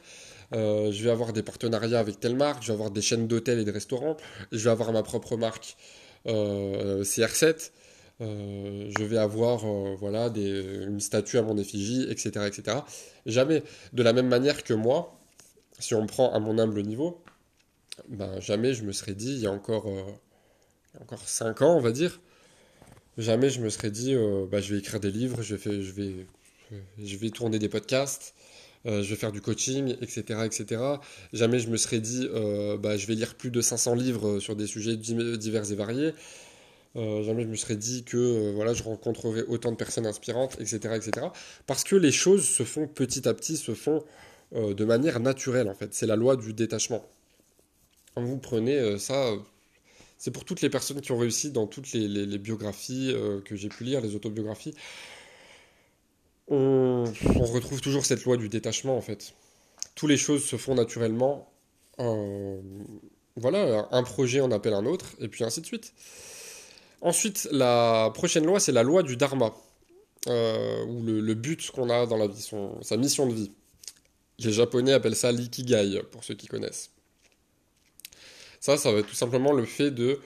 je 0.51 1.03
vais 1.03 1.09
avoir 1.09 1.33
des 1.33 1.43
partenariats 1.43 1.99
avec 1.99 2.19
telle 2.19 2.35
marque, 2.35 2.61
je 2.61 2.67
vais 2.67 2.73
avoir 2.73 2.91
des 2.91 3.01
chaînes 3.01 3.27
d'hôtels 3.27 3.59
et 3.59 3.65
de 3.65 3.71
restaurants, 3.71 4.17
je 4.51 4.57
vais 4.57 4.69
avoir 4.69 4.91
ma 4.91 5.03
propre 5.03 5.37
marque 5.37 5.77
euh, 6.27 7.03
CR7, 7.03 7.71
euh, 8.21 8.91
je 8.97 9.03
vais 9.03 9.17
avoir 9.17 9.63
euh, 9.65 9.95
voilà, 9.97 10.29
des, 10.29 10.83
une 10.85 10.99
statue 10.99 11.37
à 11.37 11.41
mon 11.41 11.57
effigie, 11.57 12.05
etc., 12.09 12.45
etc. 12.47 12.79
Jamais, 13.25 13.63
de 13.93 14.03
la 14.03 14.13
même 14.13 14.27
manière 14.27 14.63
que 14.63 14.73
moi, 14.73 15.19
si 15.79 15.95
on 15.95 16.05
prend 16.05 16.33
à 16.33 16.39
mon 16.39 16.57
humble 16.59 16.81
niveau, 16.81 17.23
ben, 18.07 18.39
jamais 18.39 18.73
je 18.73 18.83
me 18.83 18.91
serais 18.91 19.15
dit, 19.15 19.33
il 19.33 19.39
y 19.39 19.47
a 19.47 19.51
encore, 19.51 19.87
encore 21.01 21.27
5 21.27 21.61
ans, 21.61 21.75
on 21.75 21.81
va 21.81 21.91
dire, 21.91 22.21
jamais 23.17 23.49
je 23.49 23.61
me 23.61 23.69
serais 23.69 23.91
dit, 23.91 24.15
bah, 24.49 24.61
je 24.61 24.73
vais 24.73 24.79
écrire 24.79 24.99
des 24.99 25.11
livres, 25.11 25.41
je 25.41 25.55
vais, 25.55 25.81
je 25.81 25.91
vais, 25.91 26.25
je 27.03 27.17
vais 27.17 27.29
tourner 27.29 27.59
des 27.59 27.69
podcasts, 27.69 28.33
je 28.85 29.01
vais 29.01 29.15
faire 29.15 29.31
du 29.31 29.41
coaching, 29.41 29.95
etc., 30.01 30.41
etc. 30.45 30.81
Jamais 31.33 31.59
je 31.59 31.69
me 31.69 31.77
serais 31.77 31.99
dit, 31.99 32.27
bah, 32.79 32.97
je 32.97 33.07
vais 33.07 33.15
lire 33.15 33.35
plus 33.35 33.51
de 33.51 33.61
500 33.61 33.95
livres 33.95 34.39
sur 34.39 34.55
des 34.55 34.67
sujets 34.67 34.95
divers 34.95 35.71
et 35.71 35.75
variés. 35.75 36.13
jamais 36.95 37.43
je 37.43 37.47
me 37.49 37.55
serais 37.55 37.75
dit 37.75 38.03
que 38.03 38.53
voilà, 38.55 38.73
je 38.73 38.83
rencontrerai 38.83 39.43
autant 39.43 39.71
de 39.71 39.77
personnes 39.77 40.05
inspirantes, 40.05 40.57
etc., 40.59 40.95
etc. 40.95 41.27
Parce 41.67 41.83
que 41.83 41.95
les 41.95 42.11
choses 42.11 42.47
se 42.47 42.63
font 42.63 42.87
petit 42.87 43.27
à 43.27 43.33
petit, 43.33 43.57
se 43.57 43.73
font 43.73 44.03
de 44.53 44.85
manière 44.85 45.19
naturelle, 45.19 45.67
en 45.69 45.75
fait. 45.75 45.93
C'est 45.93 46.07
la 46.07 46.15
loi 46.15 46.35
du 46.35 46.53
détachement. 46.53 47.05
Quand 48.15 48.23
vous 48.23 48.37
prenez 48.37 48.97
ça, 48.97 49.33
c'est 50.17 50.31
pour 50.31 50.45
toutes 50.45 50.61
les 50.61 50.69
personnes 50.69 51.01
qui 51.01 51.11
ont 51.11 51.17
réussi 51.17 51.51
dans 51.51 51.67
toutes 51.67 51.91
les 51.93 52.37
biographies 52.37 53.13
que 53.45 53.55
j'ai 53.55 53.69
pu 53.69 53.83
lire, 53.83 54.01
les 54.01 54.15
autobiographies 54.15 54.73
on, 56.49 57.05
retrouve 57.53 57.81
toujours 57.81 58.05
cette 58.05 58.23
loi 58.25 58.37
du 58.37 58.49
détachement 58.49 58.97
en 58.97 59.01
fait. 59.01 59.33
Toutes 59.95 60.09
les 60.09 60.17
choses 60.17 60.43
se 60.43 60.57
font 60.57 60.75
naturellement. 60.75 61.51
voilà, 63.35 63.87
un 63.91 64.03
projet 64.03 64.41
en 64.41 64.51
appelle 64.51 64.73
un 64.73 64.85
autre, 64.85 65.15
et 65.19 65.27
puis 65.27 65.43
ainsi 65.43 65.61
de 65.61 65.65
suite. 65.65 65.93
Ensuite, 67.01 67.47
la 67.51 68.11
prochaine 68.13 68.45
loi, 68.45 68.59
c'est 68.59 68.71
la 68.73 68.83
loi 68.83 69.03
du 69.03 69.15
dharma, 69.15 69.53
euh, 70.27 70.85
ou 70.85 71.03
le, 71.03 71.33
but 71.33 71.71
qu'on 71.71 71.89
a 71.89 72.05
dans 72.05 72.17
la 72.17 72.27
vie, 72.27 72.49
sa 72.81 72.97
mission 72.97 73.27
de 73.27 73.33
vie. 73.33 73.51
Les 74.39 74.51
Japonais 74.51 74.93
appellent 74.93 75.15
ça 75.15 75.31
l'ikigai, 75.31 76.01
pour 76.11 76.23
ceux 76.23 76.33
qui 76.33 76.47
connaissent. 76.47 76.91
Ça, 78.59 78.77
ça 78.77 78.91
va 78.91 78.99
être 78.99 79.07
tout 79.07 79.15
simplement 79.15 79.53
le 79.53 79.65
fait 79.65 79.91
de... 79.91 80.19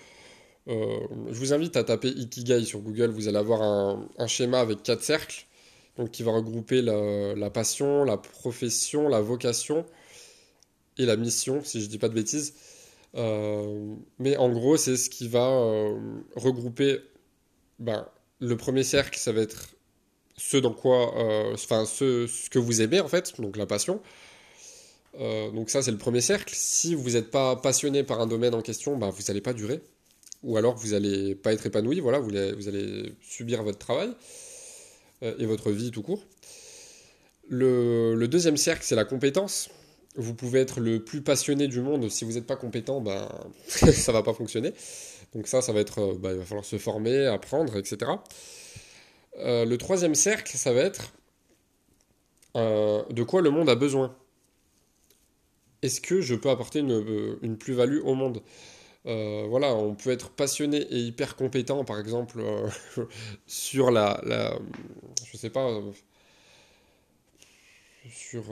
Euh, 0.68 1.00
je 1.30 1.40
vous 1.40 1.54
invite 1.54 1.76
à 1.76 1.84
taper 1.84 2.08
ikigai 2.08 2.64
sur 2.64 2.80
Google, 2.80 3.12
vous 3.12 3.28
allez 3.28 3.38
avoir 3.38 3.62
un, 3.62 4.28
schéma 4.28 4.62
avec 4.62 4.82
quatre 4.82 5.04
cercles 5.04 5.46
donc 5.98 6.10
qui 6.12 6.24
va 6.24 6.32
regrouper 6.32 6.82
la, 6.82 7.50
passion, 7.52 8.04
la 8.04 8.18
profession, 8.18 9.10
la 9.10 9.22
vocation 9.22 9.86
et 10.98 11.06
la 11.06 11.18
mission, 11.18 11.62
si 11.64 11.80
je 11.80 11.86
ne 11.86 11.90
dis 11.90 12.00
pas 12.00 12.10
de 12.10 12.16
bêtises. 12.16 12.56
Euh, 13.16 13.94
mais 14.18 14.38
en 14.38 14.50
gros, 14.50 14.78
c'est 14.78 14.98
ce 14.98 15.10
qui 15.10 15.28
va 15.28 15.48
euh, 15.50 15.96
regrouper 16.36 17.02
ben, 17.78 18.08
le 18.40 18.58
premier 18.58 18.84
cercle, 18.84 19.20
ça 19.20 19.32
va 19.32 19.42
être 19.42 19.76
ce 20.36 20.58
dans 20.58 20.74
quoi, 20.74 21.14
enfin 21.54 21.86
ce, 21.86 22.26
ce, 22.26 22.50
que 22.50 22.58
vous 22.58 22.82
aimez 22.82 23.00
en 23.00 23.08
fait, 23.08 23.40
donc 23.40 23.56
la 23.56 23.68
passion. 23.68 24.02
Donc 25.20 25.70
ça, 25.70 25.82
c'est 25.82 25.92
le 25.92 25.98
premier 25.98 26.22
cercle. 26.22 26.54
Si 26.56 26.96
vous 26.96 27.12
n'êtes 27.12 27.30
pas 27.30 27.56
passionné 27.56 28.04
par 28.04 28.20
un 28.20 28.28
domaine 28.28 28.54
en 28.54 28.62
question, 28.62 28.98
ben, 28.98 29.10
vous 29.10 29.24
n'allez 29.28 29.42
pas 29.42 29.54
durer. 29.54 29.82
Ou 30.44 30.58
alors 30.58 30.76
vous 30.76 30.90
n'allez 30.90 31.36
pas 31.36 31.54
être 31.54 31.66
épanoui, 31.66 32.00
voilà, 32.02 32.20
vous 32.20 32.36
allez 32.36 33.14
subir 33.22 33.64
votre 33.64 33.78
travail. 33.78 34.14
Euh, 35.24 35.34
et 35.40 35.46
votre 35.46 35.72
vie 35.72 35.92
tout 35.92 36.04
court. 36.04 36.24
Le, 37.50 38.26
deuxième 38.28 38.58
cercle, 38.58 38.84
c'est 38.84 38.96
la 38.96 39.06
compétence. 39.06 39.70
Vous 40.16 40.34
pouvez 40.34 40.60
être 40.60 40.80
le 40.80 41.04
plus 41.04 41.22
passionné 41.22 41.68
du 41.68 41.82
monde, 41.82 42.10
si 42.10 42.24
vous 42.24 42.34
n'êtes 42.34 42.46
pas 42.46 42.56
compétent, 42.56 43.02
ben, 43.02 43.28
ça 43.68 44.12
va 44.12 44.22
pas 44.22 44.34
fonctionner. 44.34 44.74
Donc 45.34 45.48
ça, 45.48 45.62
ça 45.62 45.74
va 45.74 45.80
être, 45.80 46.00
euh, 46.00 46.18
ben, 46.20 46.32
il 46.32 46.38
va 46.38 46.46
falloir 46.46 46.66
se 46.66 46.78
former, 46.78 47.26
apprendre, 47.26 47.78
etc. 47.78 48.12
Euh, 49.40 49.66
le 49.66 49.78
troisième 49.78 50.16
cercle, 50.16 50.56
ça 50.56 50.74
va 50.74 50.82
être 50.82 51.14
de 52.56 53.24
quoi 53.24 53.42
le 53.42 53.50
monde 53.50 53.68
a 53.68 53.74
besoin. 53.74 54.16
Est-ce 55.84 56.02
que 56.02 56.22
je 56.22 56.36
peux 56.36 56.50
apporter 56.50 56.80
une, 56.80 57.38
une 57.44 57.58
plus-value 57.58 58.00
au 58.04 58.16
monde? 58.16 58.42
Euh, 59.08 59.46
voilà, 59.50 59.76
on 59.76 59.96
peut 59.96 60.12
être 60.12 60.32
passionné 60.32 60.78
et 60.78 61.00
hyper 61.00 61.36
compétent, 61.36 61.86
par 61.86 62.00
exemple, 62.00 62.40
euh, 62.42 62.70
sur 63.48 63.92
la, 63.92 64.22
Je 65.26 65.38
sais 65.38 65.50
pas. 65.52 65.82
sur. 68.10 68.44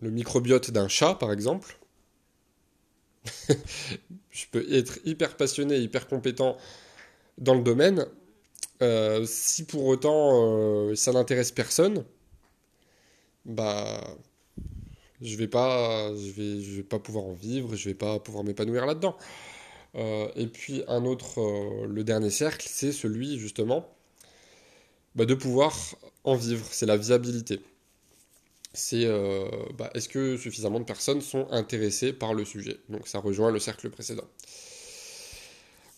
le 0.00 0.10
microbiote 0.10 0.72
d'un 0.72 0.88
chat, 0.88 1.14
par 1.14 1.32
exemple. 1.32 1.78
je 4.30 4.46
peux 4.50 4.64
être 4.72 4.98
hyper 5.04 5.36
passionné, 5.36 5.78
hyper 5.78 6.08
compétent 6.08 6.56
dans 7.38 7.54
le 7.54 7.62
domaine. 7.62 8.06
Euh, 8.82 9.24
si 9.26 9.64
pour 9.64 9.86
autant 9.86 10.90
euh, 10.90 10.96
ça 10.96 11.12
n'intéresse 11.12 11.52
personne, 11.52 12.04
bah 13.44 14.00
je 15.22 15.36
vais 15.36 15.48
pas, 15.48 16.12
je 16.14 16.76
vais, 16.76 16.82
pas 16.82 16.98
pouvoir 16.98 17.24
en 17.24 17.32
vivre, 17.32 17.74
je 17.76 17.88
vais 17.88 17.94
pas 17.94 18.18
pouvoir 18.18 18.44
m'épanouir 18.44 18.86
là-dedans. 18.86 19.16
Euh, 19.96 20.28
et 20.36 20.46
puis 20.46 20.82
un 20.88 21.04
autre, 21.04 21.40
le 21.86 22.04
dernier 22.04 22.30
cercle, 22.30 22.66
c'est 22.70 22.92
celui 22.92 23.38
justement 23.38 23.88
bah, 25.14 25.24
de 25.24 25.34
pouvoir 25.34 25.74
en 26.24 26.36
vivre, 26.36 26.66
c'est 26.70 26.86
la 26.86 26.96
viabilité. 26.96 27.60
C'est 28.72 29.06
bah, 29.76 29.90
est-ce 29.94 30.08
que 30.08 30.36
suffisamment 30.36 30.78
de 30.78 30.84
personnes 30.84 31.20
sont 31.20 31.48
intéressées 31.50 32.12
par 32.12 32.34
le 32.34 32.44
sujet? 32.44 32.78
Donc 32.88 33.08
ça 33.08 33.18
rejoint 33.18 33.50
le 33.50 33.58
cercle 33.58 33.90
précédent. 33.90 34.28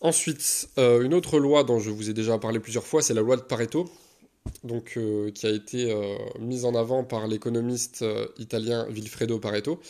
Ensuite, 0.03 0.69
euh, 0.79 1.03
une 1.03 1.15
autre 1.15 1.39
loi 1.39 1.63
dont 1.63 1.79
je 1.79 1.91
vous 1.91 2.11
ai 2.11 2.13
déjà 2.13 2.37
parlé 2.37 2.59
plusieurs 2.59 2.85
fois, 2.85 3.03
c'est 3.03 3.15
la 3.15 3.21
loi 3.21 3.37
de 3.37 3.43
Pareto, 3.43 3.89
donc, 4.65 4.95
euh, 4.97 5.31
qui 5.31 5.47
a 5.47 5.51
été 5.51 5.91
euh, 5.91 6.17
mise 6.39 6.65
en 6.65 6.75
avant 6.75 7.05
par 7.05 7.27
l'économiste 7.27 8.05
italien 8.39 8.87
Vilfredo 8.89 9.39
Pareto, 9.39 9.81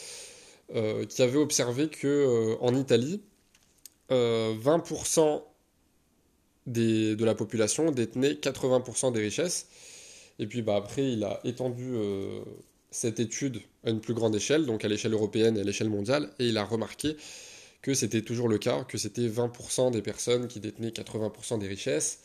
qui 1.09 1.23
avait 1.23 1.39
observé 1.39 1.89
que 1.89 2.57
en 2.61 2.75
Italie, 2.75 3.21
20% 4.09 5.43
de 6.67 7.25
la 7.25 7.35
population 7.35 7.91
détenait 7.91 8.33
80% 8.33 9.13
des 9.13 9.21
richesses. 9.21 9.69
Et 10.39 10.47
puis 10.47 10.63
bah, 10.63 10.77
après, 10.77 11.13
il 11.13 11.25
a 11.25 11.41
étendu 11.45 11.95
cette 12.91 13.21
étude 13.21 13.61
à 13.85 13.91
une 13.91 14.01
plus 14.01 14.15
grande 14.15 14.35
échelle, 14.35 14.65
donc 14.65 14.85
à 14.85 14.89
l'échelle 14.89 15.13
européenne 15.13 15.59
et 15.59 15.61
à 15.61 15.65
l'échelle 15.65 15.91
mondiale, 15.91 16.31
et 16.39 16.47
il 16.47 16.57
a 16.57 16.65
remarqué 16.65 17.17
que 17.83 17.95
c'était 17.95 18.23
toujours 18.23 18.49
le 18.49 18.59
cas, 18.59 18.85
que 18.85 18.97
c'était 18.97 19.29
20% 19.29 19.91
des 19.91 20.03
personnes 20.03 20.47
qui 20.47 20.61
détenaient 20.61 20.91
80% 20.91 21.59
des 21.59 21.67
richesses. 21.67 22.21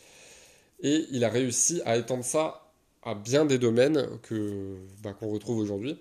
Et 0.82 1.06
il 1.12 1.24
a 1.24 1.30
réussi 1.30 1.82
à 1.86 1.98
étendre 1.98 2.24
ça 2.24 2.72
à 3.04 3.16
bien 3.16 3.46
des 3.46 3.58
domaines 3.58 4.08
bah, 5.04 5.14
qu'on 5.14 5.30
retrouve 5.30 5.60
aujourd'hui. 5.60 5.98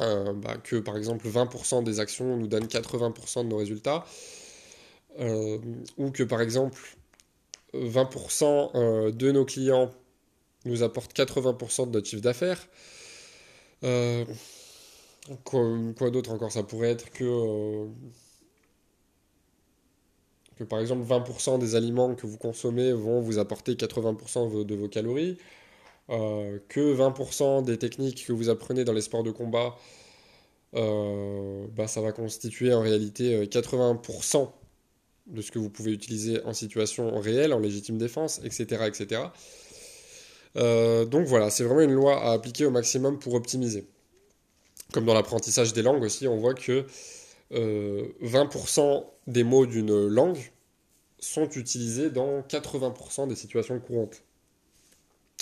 Euh, 0.00 0.32
bah, 0.32 0.56
que 0.56 0.76
par 0.76 0.96
exemple 0.96 1.28
20% 1.28 1.84
des 1.84 2.00
actions 2.00 2.36
nous 2.36 2.46
donnent 2.46 2.66
80% 2.66 3.44
de 3.44 3.48
nos 3.48 3.58
résultats, 3.58 4.06
euh, 5.18 5.58
ou 5.98 6.10
que 6.10 6.22
par 6.22 6.40
exemple 6.40 6.96
20% 7.74 8.70
euh, 8.74 9.12
de 9.12 9.30
nos 9.30 9.44
clients 9.44 9.90
nous 10.64 10.82
apportent 10.82 11.14
80% 11.14 11.86
de 11.88 11.92
notre 11.92 12.08
chiffre 12.08 12.22
d'affaires. 12.22 12.66
Quoi, 15.44 16.10
d'autre 16.10 16.30
encore? 16.30 16.50
Ça 16.50 16.62
pourrait 16.62 16.90
être 16.90 17.10
que, 17.10 17.24
euh, 17.24 17.86
que 20.60 20.64
par 20.64 20.78
exemple 20.78 21.02
20% 21.10 21.58
des 21.58 21.74
aliments 21.74 22.14
que 22.14 22.26
vous 22.26 22.36
consommez 22.36 22.92
vont 22.92 23.20
vous 23.20 23.38
apporter 23.38 23.74
80% 23.76 24.64
de 24.64 24.74
vos 24.74 24.88
calories, 24.88 25.38
euh, 26.10 26.58
que 26.68 26.94
20% 26.94 27.64
des 27.64 27.78
techniques 27.78 28.26
que 28.26 28.32
vous 28.32 28.50
apprenez 28.50 28.84
dans 28.84 28.92
les 28.92 29.00
sports 29.00 29.22
de 29.22 29.30
combat, 29.30 29.74
euh, 30.74 31.66
bah, 31.74 31.88
ça 31.88 32.02
va 32.02 32.12
constituer 32.12 32.74
en 32.74 32.82
réalité 32.82 33.46
80% 33.46 34.52
de 35.28 35.40
ce 35.40 35.50
que 35.50 35.58
vous 35.58 35.70
pouvez 35.70 35.92
utiliser 35.92 36.44
en 36.44 36.52
situation 36.52 37.18
réelle, 37.18 37.54
en 37.54 37.58
légitime 37.58 37.96
défense, 37.96 38.40
etc. 38.44 38.84
etc. 38.86 39.22
donc 41.06 41.26
voilà, 41.26 41.48
c'est 41.50 41.64
vraiment 41.64 41.80
une 41.80 41.94
loi 41.94 42.20
à 42.22 42.32
appliquer 42.32 42.66
au 42.66 42.70
maximum 42.70 43.18
pour 43.18 43.34
optimiser 43.34 43.86
comme 44.92 45.04
dans 45.04 45.14
l'apprentissage 45.14 45.72
des 45.72 45.82
langues 45.82 46.02
aussi, 46.02 46.26
on 46.26 46.36
voit 46.36 46.54
que 46.54 46.84
20% 47.52 48.80
euh, 48.80 49.00
des 49.30 49.44
mots 49.44 49.66
d'une 49.66 50.06
langue 50.06 50.52
sont 51.18 51.48
utilisés 51.50 52.10
dans 52.10 52.40
80% 52.42 53.28
des 53.28 53.34
situations 53.34 53.78
courantes. 53.78 54.22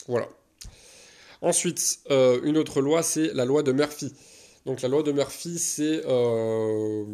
Voilà. 0.06 0.28
Ensuite, 1.40 2.00
euh, 2.10 2.40
une 2.42 2.56
autre 2.56 2.80
loi, 2.80 3.02
c'est 3.02 3.32
la 3.34 3.44
loi 3.44 3.62
de 3.62 3.72
Murphy. 3.72 4.12
Donc 4.66 4.82
la 4.82 4.88
loi 4.88 5.02
de 5.02 5.12
Murphy, 5.12 5.58
c'est 5.58 6.02
euh, 6.06 7.04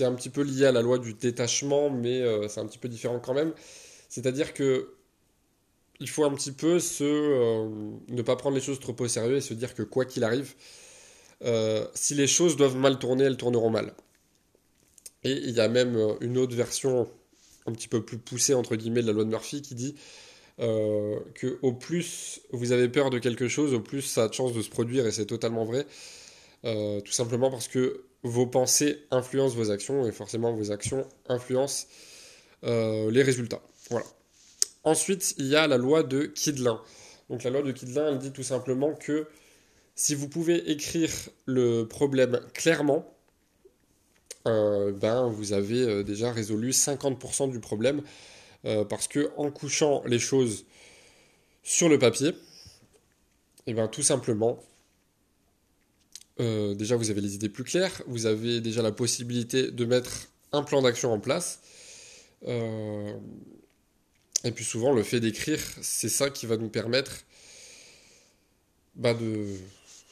un 0.00 0.14
petit 0.14 0.30
peu 0.30 0.42
lié 0.42 0.66
à 0.66 0.72
la 0.72 0.82
loi 0.82 0.98
du 0.98 1.14
détachement, 1.14 1.90
mais 1.90 2.22
c'est 2.48 2.60
un 2.60 2.66
petit 2.66 2.78
peu 2.78 2.88
différent 2.88 3.18
quand 3.18 3.34
même. 3.34 3.52
C'est-à-dire 4.08 4.54
que 4.54 4.94
il 6.02 6.08
faut 6.08 6.24
un 6.24 6.34
petit 6.34 6.52
peu 6.52 6.78
euh, 7.00 7.68
ne 8.08 8.22
pas 8.22 8.36
prendre 8.36 8.56
les 8.56 8.60
choses 8.60 8.80
trop 8.80 8.94
au 8.98 9.08
sérieux 9.08 9.36
et 9.36 9.40
se 9.40 9.54
dire 9.54 9.74
que 9.74 9.82
quoi 9.82 10.04
qu'il 10.04 10.24
arrive, 10.24 10.54
euh, 11.44 11.86
si 11.94 12.14
les 12.14 12.26
choses 12.26 12.56
doivent 12.56 12.76
mal 12.76 12.98
tourner, 12.98 13.24
elles 13.24 13.36
tourneront 13.36 13.70
mal. 13.70 13.94
Et 15.24 15.32
il 15.32 15.50
y 15.50 15.60
a 15.60 15.68
même 15.68 15.96
euh, 15.96 16.14
une 16.20 16.38
autre 16.38 16.54
version 16.54 17.08
un 17.66 17.72
petit 17.72 17.88
peu 17.88 18.04
plus 18.04 18.18
poussée, 18.18 18.54
entre 18.54 18.76
guillemets, 18.76 19.02
de 19.02 19.06
la 19.06 19.12
loi 19.12 19.24
de 19.24 19.30
Murphy 19.30 19.62
qui 19.62 19.74
dit 19.74 19.94
que 20.58 21.58
au 21.62 21.72
plus 21.72 22.40
vous 22.52 22.70
avez 22.70 22.88
peur 22.88 23.10
de 23.10 23.18
quelque 23.18 23.48
chose, 23.48 23.74
au 23.74 23.80
plus 23.80 24.02
ça 24.02 24.24
a 24.24 24.28
de 24.28 24.32
chances 24.32 24.52
de 24.52 24.62
se 24.62 24.70
produire, 24.70 25.06
et 25.06 25.10
c'est 25.10 25.26
totalement 25.26 25.64
vrai. 25.64 25.86
tout 26.62 27.12
simplement 27.12 27.50
parce 27.50 27.66
que 27.66 28.04
vos 28.22 28.46
pensées 28.46 28.98
influencent 29.10 29.56
vos 29.56 29.72
actions, 29.72 30.06
et 30.06 30.12
forcément 30.12 30.52
vos 30.52 30.70
actions 30.70 31.08
influencent 31.28 31.86
les 32.62 33.22
résultats. 33.22 33.62
Voilà. 33.90 34.06
Ensuite, 34.84 35.34
il 35.38 35.46
y 35.46 35.56
a 35.56 35.66
la 35.66 35.78
loi 35.78 36.02
de 36.04 36.26
Kidlin. 36.26 36.80
Donc 37.28 37.44
la 37.44 37.50
loi 37.50 37.62
de 37.62 37.72
Kidlin, 37.72 38.12
elle 38.12 38.18
dit 38.18 38.32
tout 38.32 38.42
simplement 38.42 38.94
que 38.94 39.26
si 39.94 40.14
vous 40.14 40.28
pouvez 40.28 40.70
écrire 40.70 41.10
le 41.46 41.84
problème 41.84 42.40
clairement, 42.54 43.16
euh, 44.46 44.92
ben, 44.92 45.28
vous 45.28 45.52
avez 45.52 45.82
euh, 45.82 46.02
déjà 46.02 46.32
résolu 46.32 46.70
50% 46.70 47.50
du 47.50 47.60
problème. 47.60 48.02
Euh, 48.64 48.84
parce 48.84 49.08
que 49.08 49.32
en 49.36 49.50
couchant 49.50 50.02
les 50.06 50.20
choses 50.20 50.66
sur 51.64 51.88
le 51.88 51.98
papier, 51.98 52.28
et 52.28 52.34
eh 53.68 53.74
ben, 53.74 53.88
tout 53.88 54.02
simplement, 54.02 54.62
déjà 56.38 56.96
vous 56.96 57.10
avez 57.10 57.20
les 57.20 57.36
idées 57.36 57.48
plus 57.48 57.62
claires, 57.62 58.02
vous 58.08 58.26
avez 58.26 58.60
déjà 58.60 58.82
la 58.82 58.90
possibilité 58.90 59.70
de 59.70 59.84
mettre 59.84 60.28
un 60.50 60.64
plan 60.64 60.82
d'action 60.82 61.12
en 61.12 61.20
place. 61.20 61.60
Et 62.44 64.50
puis 64.52 64.64
souvent, 64.64 64.92
le 64.92 65.04
fait 65.04 65.20
d'écrire, 65.20 65.60
c'est 65.80 66.08
ça 66.08 66.30
qui 66.30 66.46
va 66.46 66.56
nous 66.56 66.68
permettre 66.68 67.22
bah, 68.96 69.16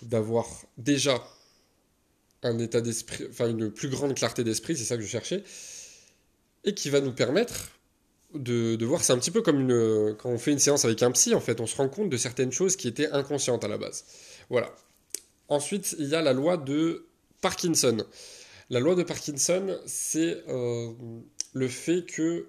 d'avoir 0.03 0.47
déjà 0.79 1.21
un 2.43 2.59
état 2.59 2.81
d'esprit, 2.81 3.27
enfin 3.31 3.49
une 3.49 3.71
plus 3.71 3.89
grande 3.89 4.15
clarté 4.15 4.45
d'esprit, 4.45 4.77
c'est 4.77 4.85
ça 4.85 4.97
que 4.97 5.03
je 5.03 5.09
cherchais, 5.09 5.45
et 6.65 6.75
qui 6.75 6.91
va 6.91 7.01
nous 7.01 7.13
permettre 7.13 7.71
de, 8.35 8.77
de 8.77 8.87
voir, 8.87 9.03
c'est 9.03 9.13
un 9.13 9.19
petit 9.19 9.31
peu 9.31 9.43
comme 9.43 9.61
une, 9.61 10.15
quand 10.17 10.31
on 10.31 10.39
fait 10.39 10.53
une 10.53 10.59
séance 10.59 10.85
avec 10.85 11.03
un 11.03 11.11
psy, 11.11 11.35
en 11.35 11.41
fait, 11.41 11.61
on 11.61 11.67
se 11.67 11.77
rend 11.77 11.89
compte 11.89 12.11
de 12.11 12.17
certaines 12.17 12.53
choses 12.53 12.77
qui 12.77 12.89
étaient 12.89 13.11
inconscientes 13.11 13.65
à 13.65 13.69
la 13.69 13.79
base. 13.79 14.05
Voilà. 14.49 14.75
Ensuite, 15.49 15.97
il 15.99 16.07
y 16.07 16.15
a 16.15 16.23
la 16.23 16.33
loi 16.33 16.57
de 16.57 17.07
Parkinson. 17.41 18.05
La 18.71 18.79
loi 18.79 18.95
de 18.95 19.03
Parkinson, 19.03 19.79
c'est 19.85 20.45
euh, 20.49 20.93
le 21.53 21.69
fait 21.69 22.05
que 22.07 22.47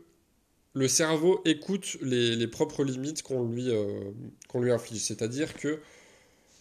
le 0.74 0.88
cerveau 0.88 1.42
écoute 1.46 1.98
les, 2.02 2.48
propres 2.48 2.84
limites 2.84 3.24
qu'on 3.24 3.48
lui, 3.48 3.70
euh, 3.72 4.12
lui 4.54 4.72
inflige. 4.72 5.02
C'est-à-dire 5.02 5.56
que, 5.56 5.80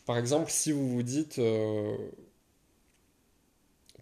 par 0.07 0.17
exemple, 0.17 0.51
si 0.51 0.73
vous 0.73 0.89
vous 0.89 1.03
dites 1.03 1.39
euh, 1.39 1.95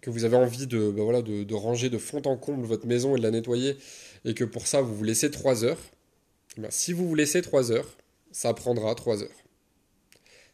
que 0.01 0.09
vous 0.09 0.23
avez 0.23 0.37
envie 0.37 0.67
de, 0.67 0.91
bah 0.91 1.03
voilà, 1.03 1.21
de, 1.21 1.53
ranger 1.53 1.89
de 1.89 1.97
fond 1.97 2.21
en 2.25 2.37
comble 2.37 2.65
votre 2.65 2.87
maison 2.87 3.15
et 3.15 3.19
de 3.19 3.23
la 3.23 3.31
nettoyer, 3.31 3.77
et 4.25 4.33
que 4.33 4.43
pour 4.43 4.67
ça 4.67 4.81
vous 4.81 4.95
vous 4.95 5.03
laissez 5.03 5.31
3 5.31 5.63
heures, 5.63 5.79
eh 6.57 6.61
si 6.69 6.93
vous 6.93 7.07
vous 7.07 7.15
laissez 7.15 7.41
3 7.41 7.71
heures, 7.71 7.97
ça 8.31 8.53
prendra 8.53 8.95
3 8.95 9.23
heures. 9.23 9.29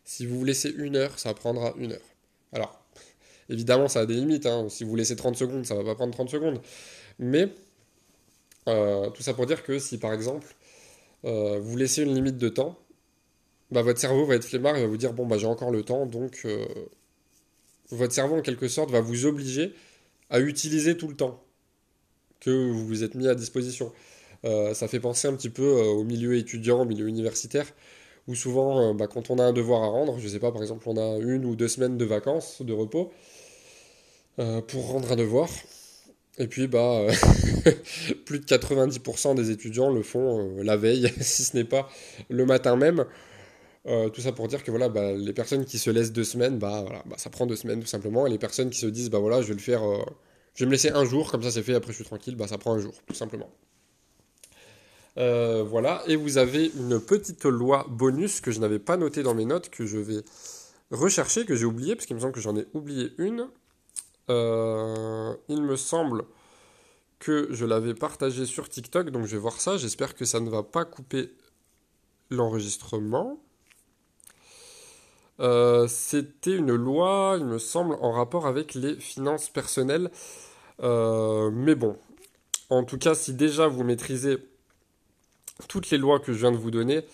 Si 0.04 0.26
vous 0.26 0.40
vous 0.40 0.46
laissez 0.46 0.70
une 0.70 0.96
heure, 0.96 1.18
ça 1.18 1.34
prendra 1.34 1.74
une 1.78 1.94
heure. 1.94 2.16
Alors, 2.54 2.80
évidemment, 3.50 3.88
ça 3.88 4.02
a 4.02 4.06
des 4.06 4.14
limites. 4.14 4.46
Hein. 4.46 4.68
Si 4.70 4.84
vous 4.84 4.96
laissez 4.96 5.16
30 5.16 5.36
secondes, 5.36 5.66
ça 5.66 5.76
va 5.76 5.84
pas 5.84 5.96
prendre 5.96 6.14
30 6.14 6.30
secondes. 6.30 6.62
Mais 7.18 7.50
euh, 8.68 9.10
tout 9.12 9.24
ça 9.24 9.34
pour 9.34 9.46
dire 9.46 9.64
que 9.64 9.78
si 9.78 10.00
par 10.00 10.12
exemple 10.14 10.56
euh, 11.26 11.60
vous 11.60 11.78
laissez 11.78 12.02
une 12.04 12.14
limite 12.14 12.38
de 12.38 12.50
temps, 12.50 12.78
bah, 13.72 13.82
votre 13.84 14.00
cerveau 14.00 14.26
va 14.26 14.36
être 14.36 14.46
flemmard 14.46 14.76
et 14.78 14.82
va 14.82 14.88
vous 14.88 14.98
dire 14.98 15.14
bon 15.14 15.26
bah 15.26 15.38
j'ai 15.38 15.48
encore 15.48 15.72
le 15.72 15.84
temps, 15.84 16.06
donc 16.06 16.42
euh, 16.46 16.66
votre 17.92 18.14
cerveau 18.14 18.38
en 18.38 18.42
quelque 18.42 18.68
sorte 18.68 18.92
va 18.92 19.02
vous 19.02 19.26
obliger 19.26 19.74
à 20.30 20.40
utiliser 20.40 20.98
tout 20.98 21.08
le 21.08 21.16
temps 21.16 21.44
que 22.40 22.50
vous 22.50 22.86
vous 22.86 23.04
êtes 23.04 23.16
mis 23.16 23.28
à 23.28 23.36
disposition. 23.36 23.92
ça 24.44 24.88
fait 24.88 25.00
penser 25.00 25.28
un 25.28 25.34
petit 25.34 25.50
peu 25.50 25.64
au 25.64 26.04
milieu 26.04 26.36
étudiant, 26.36 26.82
au 26.82 26.86
milieu 26.86 27.08
universitaire, 27.08 27.66
où 28.28 28.36
souvent 28.36 28.94
bah, 28.94 29.08
quand 29.08 29.30
on 29.30 29.40
a 29.40 29.44
un 29.44 29.54
devoir 29.54 29.84
à 29.84 29.88
rendre, 29.88 30.20
je 30.20 30.28
sais 30.28 30.40
pas 30.40 30.52
par 30.52 30.62
exemple 30.62 30.88
on 30.88 30.98
a 30.98 31.18
une 31.20 31.46
ou 31.46 31.56
deux 31.56 31.68
semaines 31.68 31.98
de 31.98 32.06
vacances, 32.06 32.62
de 32.62 32.74
repos, 32.74 33.12
pour 34.38 34.88
rendre 34.88 35.12
un 35.12 35.16
devoir, 35.16 35.50
et 36.38 36.48
puis, 36.48 36.68
bah, 36.68 37.00
euh, 37.00 37.12
plus 38.26 38.40
de 38.40 38.46
90% 38.46 39.36
des 39.36 39.52
étudiants 39.52 39.90
le 39.90 40.04
font 40.04 40.40
euh, 40.40 40.64
la 40.64 40.76
veille, 40.76 41.12
si 41.22 41.44
ce 41.44 41.56
n'est 41.56 41.64
pas 41.64 41.90
le 42.30 42.46
matin 42.46 42.76
même. 42.76 43.06
Euh, 43.88 44.10
tout 44.10 44.22
ça 44.22 44.32
pour 44.32 44.48
dire 44.48 44.64
que 44.64 44.72
voilà, 44.72 44.90
bah, 44.90 45.14
les 45.14 45.34
personnes 45.34 45.64
qui 45.64 45.78
se 45.78 45.92
laissent 45.92 46.12
deux 46.12 46.24
semaines, 46.24 46.58
bah, 46.58 46.82
voilà, 46.82 47.04
bah, 47.06 47.18
ça 47.18 47.30
prend 47.30 47.46
deux 47.46 47.56
semaines 47.56 47.82
tout 47.82 47.88
simplement. 47.88 48.26
Et 48.26 48.32
les 48.32 48.40
personnes 48.40 48.70
qui 48.70 48.80
se 48.80 48.88
disent, 48.88 49.10
bah 49.12 49.20
voilà, 49.20 49.42
je 49.42 49.48
vais 49.50 49.54
le 49.54 49.60
faire, 49.60 49.84
euh, 49.84 50.04
je 50.56 50.64
vais 50.64 50.68
me 50.68 50.72
laisser 50.72 50.90
un 50.90 51.06
jour, 51.06 51.30
comme 51.30 51.44
ça 51.44 51.52
c'est 51.52 51.62
fait, 51.62 51.76
après 51.76 51.92
je 51.92 51.98
suis 51.98 52.06
tranquille, 52.06 52.36
bah 52.36 52.48
ça 52.48 52.58
prend 52.58 52.74
un 52.74 52.80
jour, 52.80 52.94
tout 53.06 53.14
simplement. 53.14 53.52
Euh, 55.18 55.64
voilà, 55.64 56.04
et 56.08 56.16
vous 56.16 56.38
avez 56.38 56.72
une 56.76 57.00
petite 57.00 57.46
loi 57.46 57.86
bonus 57.90 58.42
que 58.42 58.52
je 58.52 58.60
n'avais 58.60 58.80
pas 58.80 58.98
notée 58.98 59.24
dans 59.24 59.36
mes 59.36 59.46
notes, 59.46 59.70
que 59.70 59.86
je 59.86 60.00
vais 60.00 60.24
rechercher, 60.92 61.46
que 61.46 61.56
j'ai 61.56 61.66
oublié, 61.66 61.96
parce 61.96 62.08
qu'il 62.08 62.16
me 62.16 62.22
semble 62.22 62.34
que 62.34 62.42
j'en 62.42 62.56
ai 62.58 62.66
oublié 62.74 63.12
une. 63.20 63.48
il 64.30 65.62
me 65.62 65.76
semble 65.76 66.26
que 67.20 67.48
je 67.52 67.66
l'avais 67.66 67.94
partagé 67.94 68.46
sur 68.46 68.68
TikTok, 68.68 69.12
donc 69.12 69.26
je 69.26 69.32
vais 69.36 69.42
voir 69.42 69.62
ça. 69.62 69.78
J'espère 69.78 70.16
que 70.16 70.26
ça 70.26 70.40
ne 70.40 70.50
va 70.50 70.64
pas 70.64 70.86
couper 70.86 71.32
l'enregistrement. 72.30 73.45
Euh, 75.40 75.88
c'était 75.88 76.56
une 76.56 76.74
loi, 76.74 77.36
il 77.40 77.46
me 77.46 77.60
semble, 77.60 77.96
en 78.02 78.12
rapport 78.12 78.48
avec 78.48 78.74
les 78.74 78.96
finances 78.96 79.50
personnelles. 79.50 80.12
Euh, 80.82 81.52
mais 81.52 81.76
bon, 81.76 81.98
en 82.70 82.84
tout 82.84 82.98
cas, 82.98 83.16
si 83.16 83.34
déjà 83.34 83.68
vous 83.68 83.84
maîtrisez 83.84 84.38
toutes 85.68 85.90
les 85.90 85.98
lois 85.98 86.20
que 86.20 86.34
je 86.34 86.40
viens 86.40 86.52
de 86.52 86.58
vous 86.58 86.72
donner, 86.72 87.06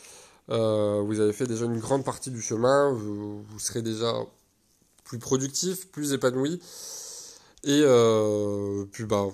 euh, 0.50 1.02
vous 1.06 1.20
avez 1.20 1.34
fait 1.34 1.48
déjà 1.48 1.66
une 1.66 1.80
grande 1.80 2.04
partie 2.04 2.32
du 2.32 2.42
chemin, 2.42 2.92
vous, 2.92 3.46
serez 3.60 3.82
déjà 3.82 4.14
plus 5.04 5.20
productif, 5.20 5.92
plus 5.92 6.14
épanoui, 6.14 6.62
et 7.64 7.84
puis 8.92 9.06
bah, 9.06 9.28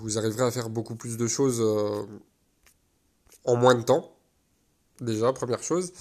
vous 0.00 0.18
arriverez 0.18 0.44
à 0.44 0.50
faire 0.50 0.70
beaucoup 0.70 0.94
plus 0.94 1.16
de 1.16 1.26
choses 1.26 1.60
en 3.44 3.56
moins 3.56 3.74
de 3.74 3.82
temps, 3.82 4.12
déjà, 5.00 5.32
première 5.32 5.62
chose. 5.62 5.92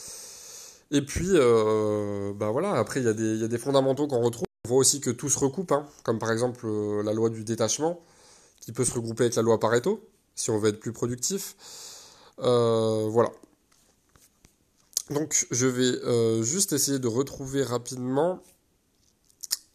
Et 0.91 1.01
puis, 1.01 1.31
euh, 1.33 2.33
bah 2.33 2.49
voilà, 2.51 2.73
après, 2.73 3.01
il 3.01 3.05
y, 3.05 3.09
a 3.09 3.47
des, 3.47 3.57
fondamentaux 3.57 4.07
qu'on 4.07 4.21
retrouve. 4.21 4.45
On 4.65 4.69
voit 4.69 4.77
aussi 4.77 5.01
que 5.01 5.09
tout 5.09 5.29
se 5.29 5.39
recoupe, 5.39 5.71
hein, 5.71 5.87
comme 6.03 6.19
par 6.19 6.31
exemple 6.31 6.65
euh, 6.65 7.03
la 7.03 7.13
loi 7.13 7.29
du 7.29 7.43
détachement, 7.43 8.01
qui 8.61 8.71
peut 8.71 8.85
se 8.85 8.93
regrouper 8.93 9.23
avec 9.25 9.35
la 9.35 9.41
loi 9.41 9.59
Pareto, 9.59 10.07
si 10.35 10.49
on 10.49 10.57
veut 10.59 10.69
être 10.69 10.79
plus 10.79 10.93
productif. 10.93 11.55
Euh, 12.39 13.07
voilà. 13.09 13.31
Donc, 15.09 15.47
je 15.51 15.67
vais 15.67 16.43
juste 16.43 16.73
essayer 16.73 16.99
de 16.99 17.07
retrouver 17.07 17.63
rapidement 17.63 18.39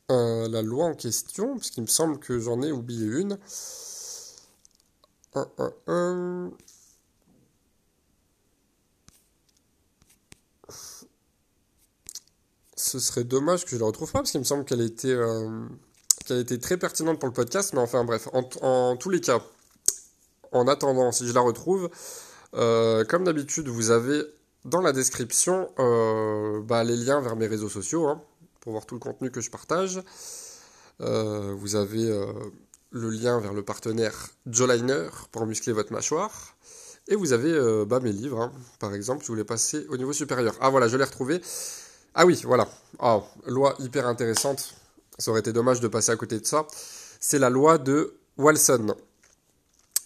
la 0.08 0.60
loi 0.60 0.84
en 0.84 0.94
question, 0.94 1.56
parce 1.56 1.70
qu'il 1.70 1.82
me 1.82 1.88
semble 1.88 2.18
que 2.18 2.38
j'en 2.38 2.60
ai 2.62 2.70
oublié 2.70 3.06
une. 3.06 3.38
Un, 5.34 5.48
un, 5.56 5.72
un. 5.86 6.52
Ce 12.92 12.98
serait 12.98 13.24
dommage 13.24 13.64
que 13.64 13.70
je 13.70 13.78
la 13.78 13.86
retrouve 13.86 14.12
pas, 14.12 14.18
parce 14.18 14.30
qu'il 14.30 14.40
me 14.40 14.44
semble 14.44 14.64
qu'elle 14.64 14.82
était, 14.82 15.08
euh, 15.08 15.64
qu'elle 16.26 16.38
était 16.38 16.58
très 16.58 16.76
pertinente 16.76 17.18
pour 17.18 17.28
le 17.28 17.32
podcast, 17.32 17.72
mais 17.72 17.80
enfin 17.80 18.04
bref, 18.04 18.28
en, 18.32 18.96
tous 18.96 19.08
les 19.08 19.20
cas, 19.20 19.40
en 20.52 20.68
attendant, 20.68 21.10
si 21.10 21.26
je 21.26 21.32
la 21.32 21.40
retrouve, 21.40 21.88
euh, 22.54 23.04
comme 23.04 23.24
d'habitude, 23.24 23.68
vous 23.68 23.90
avez 23.90 24.22
dans 24.66 24.82
la 24.82 24.92
description 24.92 25.70
euh, 25.78 26.60
bah, 26.62 26.84
les 26.84 26.96
liens 26.96 27.22
vers 27.22 27.34
mes 27.34 27.46
réseaux 27.46 27.70
sociaux, 27.70 28.08
hein, 28.08 28.20
pour 28.60 28.72
voir 28.72 28.84
tout 28.84 28.94
le 28.94 29.00
contenu 29.00 29.30
que 29.30 29.40
je 29.40 29.50
partage. 29.50 30.02
vous 31.00 31.74
avez 31.74 32.06
le 32.90 33.10
lien 33.10 33.40
vers 33.40 33.54
le 33.54 33.62
partenaire 33.62 34.28
Joliner 34.46 35.08
pour 35.32 35.46
muscler 35.46 35.72
votre 35.72 35.92
mâchoire. 35.92 36.54
Et 37.08 37.16
vous 37.16 37.32
avez 37.32 37.84
bah, 37.86 37.98
mes 37.98 38.12
livres, 38.12 38.40
hein. 38.40 38.52
par 38.78 38.94
exemple, 38.94 39.22
je 39.22 39.28
voulais 39.28 39.44
passer 39.44 39.86
au 39.88 39.96
niveau 39.96 40.12
supérieur. 40.12 40.54
Ah 40.60 40.70
voilà, 40.70 40.86
je 40.86 40.96
l'ai 40.96 41.04
retrouvé. 41.04 41.40
Ah 42.14 42.26
oui, 42.26 42.40
voilà. 42.44 42.68
Oh, 42.98 43.24
loi 43.46 43.74
hyper 43.78 44.06
intéressante. 44.06 44.74
Ça 45.18 45.30
aurait 45.30 45.40
été 45.40 45.52
dommage 45.52 45.80
de 45.80 45.88
passer 45.88 46.12
à 46.12 46.16
côté 46.16 46.38
de 46.38 46.46
ça. 46.46 46.66
C'est 47.20 47.38
la 47.38 47.50
loi 47.50 47.78
de 47.78 48.18
Walson. 48.36 48.94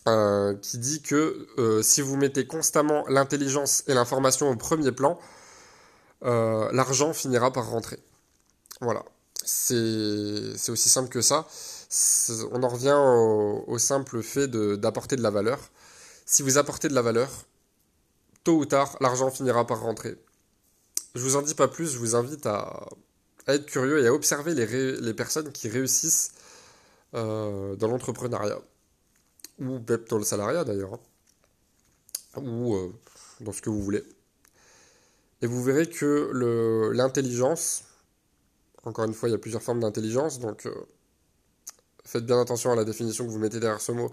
Euh, 0.09 0.55
qui 0.63 0.79
dit 0.79 1.03
que 1.03 1.49
euh, 1.59 1.83
si 1.83 2.01
vous 2.01 2.17
mettez 2.17 2.47
constamment 2.47 3.05
l'intelligence 3.09 3.83
et 3.89 3.95
l'information 3.95 4.49
au 4.49 4.55
premier 4.55 4.93
plan, 4.93 5.19
euh, 6.25 6.71
l'argent 6.73 7.13
finira 7.13 7.53
par 7.53 7.69
rentrer. 7.69 7.99
Voilà. 8.81 9.05
C'est 9.45 10.71
aussi 10.71 10.89
simple 10.89 11.09
que 11.09 11.21
ça. 11.21 11.49
On 12.53 12.63
en 12.63 12.69
revient 12.69 12.97
au, 12.97 13.65
au 13.67 13.79
simple 13.79 14.23
fait 14.23 14.49
d'apporter 14.49 15.17
de, 15.17 15.23
la 15.23 15.31
valeur. 15.31 15.59
Si 16.25 16.43
vous 16.43 16.57
apportez 16.57 16.89
de 16.89 16.95
la 16.95 17.03
valeur, 17.03 17.29
tôt 18.45 18.59
ou 18.59 18.65
tard, 18.65 18.97
l'argent 19.01 19.31
finira 19.31 19.67
par 19.67 19.81
rentrer. 19.81 20.17
Je 21.15 21.23
vous 21.23 21.37
en 21.37 21.43
dis 21.43 21.55
pas 21.55 21.69
plus, 21.69 21.93
je 21.93 21.99
vous 21.99 22.15
invite 22.15 22.45
à, 22.47 22.89
être 23.47 23.67
curieux 23.67 24.03
et 24.03 24.07
à 24.07 24.13
observer 24.13 24.55
les, 24.55 25.15
personnes 25.15 25.51
qui 25.53 25.69
réussissent 25.69 26.33
euh, 27.15 27.75
dans 27.77 27.89
l'entrepreneuriat, 27.89 28.61
ou 29.61 29.79
même 29.89 30.05
dans 30.09 30.19
le 30.19 30.25
salariat 30.25 30.65
d'ailleurs, 30.65 30.95
hein. 30.95 32.41
ou 32.43 32.75
euh, 32.75 32.93
dans 33.41 33.53
ce 33.53 33.63
que 33.63 33.71
vous 33.71 33.83
voulez. 33.83 34.05
Et 35.43 35.47
vous 35.47 35.63
verrez 35.63 35.89
que 35.89 36.31
l'intelligence, 36.93 37.85
encore 38.85 39.05
une 39.05 39.15
fois, 39.15 39.29
il 39.29 39.33
y 39.33 39.35
a 39.35 39.39
plusieurs 39.39 39.63
formes 39.63 39.81
d'intelligence, 39.81 40.39
donc 40.39 40.67
euh, 40.67 40.75
faites 42.05 42.27
bien 42.27 42.41
attention 42.41 42.73
à 42.73 42.77
la 42.77 42.85
définition 42.85 43.25
que 43.25 43.31
vous 43.31 43.39
mettez 43.39 43.61
derrière 43.61 43.81
ce 43.81 43.93
mot, 43.93 44.11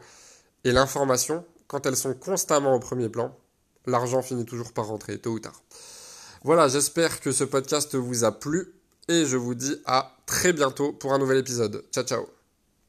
et 0.63 0.71
l'information, 0.71 1.45
quand 1.67 1.85
elles 1.85 1.97
sont 1.97 2.13
constamment 2.13 2.75
au 2.75 2.79
premier 2.79 3.09
plan, 3.09 3.35
l'argent 3.85 4.21
finit 4.21 4.45
toujours 4.45 4.71
par 4.71 4.87
rentrer, 4.87 5.19
tôt 5.19 5.31
ou 5.31 5.39
tard. 5.39 5.61
Voilà, 6.43 6.67
j'espère 6.67 7.21
que 7.21 7.31
ce 7.31 7.43
podcast 7.43 7.95
vous 7.95 8.23
a 8.23 8.31
plu 8.37 8.73
et 9.07 9.25
je 9.25 9.37
vous 9.37 9.55
dis 9.55 9.75
à 9.85 10.15
très 10.25 10.53
bientôt 10.53 10.91
pour 10.93 11.13
un 11.13 11.19
nouvel 11.19 11.37
épisode. 11.37 11.83
Ciao 11.91 12.03
ciao 12.03 12.32